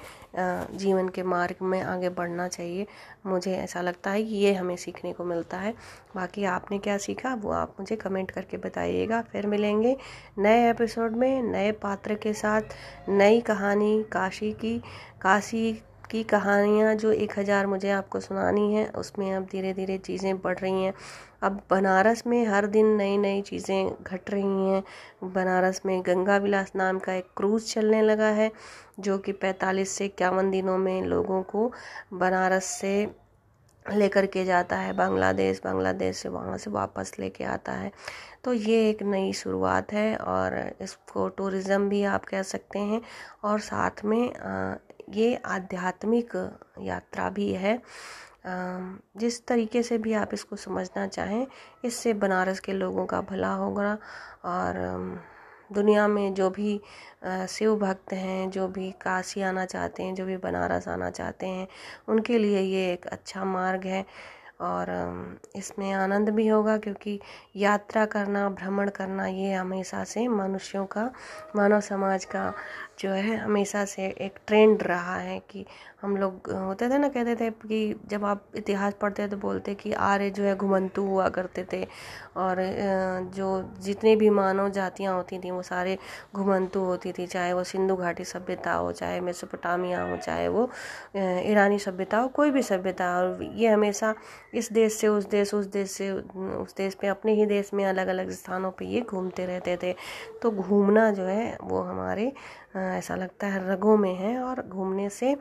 जीवन 0.76 1.08
के 1.08 1.22
मार्ग 1.22 1.62
में 1.62 1.80
आगे 1.82 2.08
बढ़ना 2.08 2.46
चाहिए। 2.48 2.86
मुझे 3.26 3.52
ऐसा 3.54 3.80
लगता 3.80 4.10
है 4.10 4.22
कि 4.24 4.34
ये 4.34 4.52
हमें 4.54 4.76
सीखने 4.76 5.12
को 5.12 5.24
मिलता 5.24 5.58
है। 5.58 5.74
बाकी 6.16 6.44
आपने 6.44 6.78
क्या 6.78 6.96
सीखा, 6.98 7.34
वो 7.34 7.50
आप 7.50 7.76
मुझे 7.80 7.96
कमेंट 7.96 8.30
करके 8.30 8.56
बताइएगा। 8.56 9.20
फिर 9.22 9.46
मिलेंगे 9.46 9.96
नए 10.38 10.68
एपिसोड 10.70 11.16
में, 11.16 11.42
नए 11.42 11.72
पात्र 11.72 12.14
के 12.14 12.32
साथ, 12.34 12.62
नई 13.08 13.40
कहानी, 13.40 14.02
काशी 14.12 14.52
की, 14.52 14.78
काशी 15.22 15.72
की 16.12 16.22
कहानियाँ 16.24 16.94
जो 16.94 17.12
एक 17.14 17.38
हज़ार 17.38 17.66
मुझे 17.66 17.90
आपको 17.90 18.20
सुनानी 18.20 18.74
है, 18.74 18.86
उसमें 18.88 19.32
अब 19.34 19.46
धीरे 19.52 19.72
धीरे 19.74 19.98
चीज़ें 20.00 20.40
बढ़ 20.40 20.58
रही 20.58 20.84
हैं। 20.84 20.92
अब 21.42 21.60
बनारस 21.70 22.22
में 22.26 22.44
हर 22.46 22.66
दिन 22.66 22.86
नई 22.96 23.16
नई 23.18 23.40
चीज़ें 23.42 23.90
घट 24.02 24.30
रही 24.30 24.68
हैं। 24.68 24.82
बनारस 25.32 25.80
में 25.86 26.00
गंगा 26.06 26.36
विलास 26.38 26.72
नाम 26.76 26.98
का 26.98 27.14
एक 27.14 27.28
क्रूज़ 27.36 27.72
चलने 27.72 28.02
लगा 28.02 28.28
है, 28.30 28.50
जो 29.00 29.18
कि 29.18 29.32
45 29.34 29.90
से 29.90 30.04
इक्यावन 30.04 30.50
दिनों 30.50 30.78
में 30.78 31.02
लोगों 31.04 31.42
को 31.44 31.70
बनारस 32.14 32.64
से 32.80 32.94
लेकर 33.86 34.26
के 34.26 34.44
जाता 34.44 34.76
है। 34.76 34.92
बांग्लादेश 34.92 35.60
बांग्लादेश 35.64 36.16
से 36.16 36.28
वहाँ 36.28 36.58
से 36.58 36.70
वापस 36.70 37.12
लेके 37.18 37.44
आता 37.44 37.72
है। 37.72 37.90
तो 38.44 38.52
ये 38.52 38.88
एक 38.90 39.02
नई 39.02 39.32
शुरुआत 39.32 39.92
है 39.92 40.14
और 40.16 40.54
इसको 40.82 41.28
टूरिज़्म 41.28 41.88
भी 41.88 42.02
आप 42.04 42.24
कह 42.24 42.42
सकते 42.44 42.78
हैं। 42.78 43.00
और 43.44 43.60
साथ 43.60 44.04
में 44.04 44.32
ये 45.14 45.34
आध्यात्मिक 45.36 46.36
यात्रा 46.80 47.28
भी 47.30 47.52
है। 47.52 47.80
जिस 48.46 49.46
तरीके 49.46 49.82
से 49.82 49.98
भी 49.98 50.12
आप 50.12 50.34
इसको 50.34 50.56
समझना 50.56 51.06
चाहें, 51.06 51.46
इससे 51.84 52.12
बनारस 52.14 52.60
के 52.60 52.72
लोगों 52.72 53.06
का 53.06 53.20
भला 53.20 53.52
होगा 53.54 53.98
और 54.44 55.20
दुनिया 55.72 56.06
में 56.08 56.34
जो 56.34 56.50
भी 56.50 56.80
शिव 57.48 57.76
भक्त 57.76 58.12
हैं, 58.12 58.50
जो 58.50 58.68
भी 58.68 58.90
काशी 59.00 59.42
आना 59.42 59.64
चाहते 59.64 60.02
हैं, 60.02 60.14
जो 60.14 60.26
भी 60.26 60.36
बनारस 60.36 60.88
आना 60.88 61.10
चाहते 61.10 61.46
हैं, 61.46 61.66
उनके 62.08 62.38
लिए 62.38 62.60
ये 62.60 62.92
एक 62.92 63.06
अच्छा 63.06 63.44
मार्ग 63.44 63.86
है। 63.86 64.04
और 64.60 64.88
इसमें 65.56 65.92
आनंद 65.92 66.28
भी 66.28 66.46
होगा 66.48 66.76
क्योंकि 66.78 67.18
यात्रा 67.56 68.04
करना, 68.06 68.48
भ्रमण 68.48 68.90
करना, 68.90 69.26
ये 69.26 69.52
हमेशा 69.54 70.02
से 70.04 70.26
मनुष्यों 70.28 70.84
का, 70.86 71.10
मानव 71.56 71.80
समाज 71.80 72.24
का 72.24 72.52
जो 73.02 73.10
है, 73.10 73.36
हमेशा 73.36 73.84
से 73.84 74.06
एक 74.20 74.38
ट्रेंड 74.46 74.82
रहा 74.82 75.16
है 75.16 75.38
कि 75.50 75.64
हम 76.02 76.16
लोग, 76.16 76.50
होते 76.52 76.88
थे 76.90 76.98
ना, 76.98 77.08
कहते 77.08 77.34
थे 77.36 77.50
कि 77.50 78.00
जब 78.08 78.24
आप 78.24 78.44
इतिहास 78.56 78.94
पढ़ते 79.00 79.26
तो 79.28 79.36
बोलते 79.36 79.74
कि 79.74 79.92
आर्य 79.92 80.30
जो 80.30 80.42
है 80.44 80.54
घुमंतु 80.56 81.02
हुआ 81.02 81.28
करते 81.28 81.64
थे 81.72 81.82
और 82.36 82.56
जो 83.34 83.48
जितने 83.82 84.14
भी 84.16 84.30
मानव 84.30 84.68
जातियाँ 84.70 85.14
होती 85.14 85.38
थी, 85.38 85.50
वो 85.50 85.62
सारे 85.62 85.96
घुमंतु 86.34 86.80
होती 86.80 87.12
थी, 87.12 87.26
चाहे 87.26 87.52
वो 87.52 87.64
सिंधु 87.64 87.96
घाटी 87.96 88.24
सभ्यता 88.24 88.72
हो, 88.72 88.92
चाहे 88.92 89.20
मेसोपोटामिया 89.20 90.02
हो, 90.02 90.16
चाहे 90.16 90.48
वो 90.48 90.68
ईरानी 91.16 91.78
सभ्यता 91.78 92.18
हो, 92.18 92.28
कोई 92.28 92.50
भी 92.50 92.62
सभ्यता 92.62 93.10
और 93.18 93.42
ये 93.54 93.68
हमेशा 93.68 94.14
इस 94.54 94.72
देश 94.72 94.92
से, 94.94 95.08
उस 95.08 95.28
देश 95.28 95.54
उस 95.54 95.66
देश 95.66 95.90
से, 95.90 96.10
उस 96.12 96.74
देश 96.76 96.94
पे, 96.94 97.06
अपने 97.08 97.32
ही 97.34 97.46
देश 97.46 97.70
में 97.74 97.84
अलग 97.84 98.06
अलग 98.06 98.30
स्थानों 98.32 98.70
पे 98.70 98.86
ये 98.86 99.00
घूमते 99.00 99.46
रहते 99.46 99.76
थे। 99.82 99.94
तो 100.42 100.50
घूमना 100.50 101.10
जो 101.10 101.24
है, 101.24 101.56
वो 101.62 101.80
हमारे 101.82 102.32
ऐसा 102.76 103.14
लगता 103.14 103.46
है, 103.46 103.72
रगों 103.72 103.96
में 103.96 104.14
है 104.14 104.38
और 104.38 104.66
घूमने 104.68 105.08
से 105.08 105.36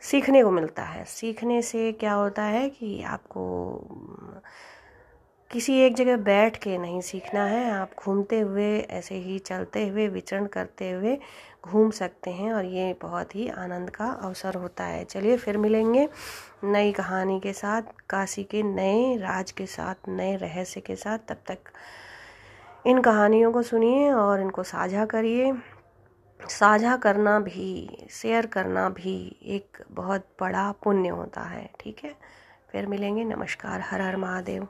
सीखने 0.00 0.42
को 0.42 0.50
मिलता 0.50 0.82
है। 0.82 1.04
सीखने 1.04 1.62
से 1.62 1.92
क्या 1.92 2.12
होता 2.12 2.42
है 2.42 2.68
कि 2.68 3.02
आपको 3.02 3.80
किसी 5.50 5.78
एक 5.78 5.94
जगह 5.94 6.16
बैठ 6.16 6.56
के 6.56 6.78
नहीं 6.78 7.00
सीखना 7.00 7.44
है। 7.44 7.70
आप 7.70 7.90
घूमते 7.98 8.40
हुए, 8.40 8.78
ऐसे 8.80 9.14
ही 9.14 9.38
चलते 9.38 9.88
हुए, 9.88 10.08
विचरण 10.08 10.46
करते 10.46 10.90
हुए 10.90 11.18
घूम 11.64 11.90
सकते 11.90 12.30
हैं 12.30 12.52
और 12.52 12.64
ये 12.64 12.96
बहुत 13.02 13.34
ही 13.36 13.48
आनंद 13.48 13.90
का 13.90 14.06
अवसर 14.06 14.54
होता 14.54 14.84
है। 14.84 15.04
चलिए, 15.04 15.36
फिर 15.36 15.58
मिलेंगे 15.58 16.08
नई 16.64 16.92
कहानी 16.92 17.40
के 17.40 17.52
साथ, 17.52 17.82
काशी 18.10 18.44
के 18.44 18.62
नए 18.62 19.16
राज 19.16 19.50
के 19.50 19.66
साथ, 19.66 19.94
नए 20.08 20.36
रहस्य 20.36 20.80
के 20.80 20.96
साथ। 20.96 21.18
तब 21.18 21.36
तक 21.46 21.58
इन 22.86 23.00
कहानियों 23.00 23.52
को 23.52 23.62
सुनिए 23.62 24.12
और 24.12 24.40
इनको 24.40 24.62
साझा 24.62 25.04
करिए। 25.04 25.52
साझा 26.40 26.96
करना 26.96 27.40
भी 27.40 27.88
शेयर 28.10 28.46
करना 28.46 28.88
भी 28.88 29.36
एक 29.42 29.78
बहुत 29.90 30.28
बड़ा 30.40 30.72
पुण्य 30.72 31.08
होता 31.08 31.40
है, 31.40 31.70
ठीक 31.80 32.04
है? 32.04 32.14
फिर 32.70 32.86
मिलेंगे, 32.86 33.24
नमस्कार, 33.24 33.80
हर 33.80 34.00
हर 34.00 34.16
महादेव। 34.16 34.68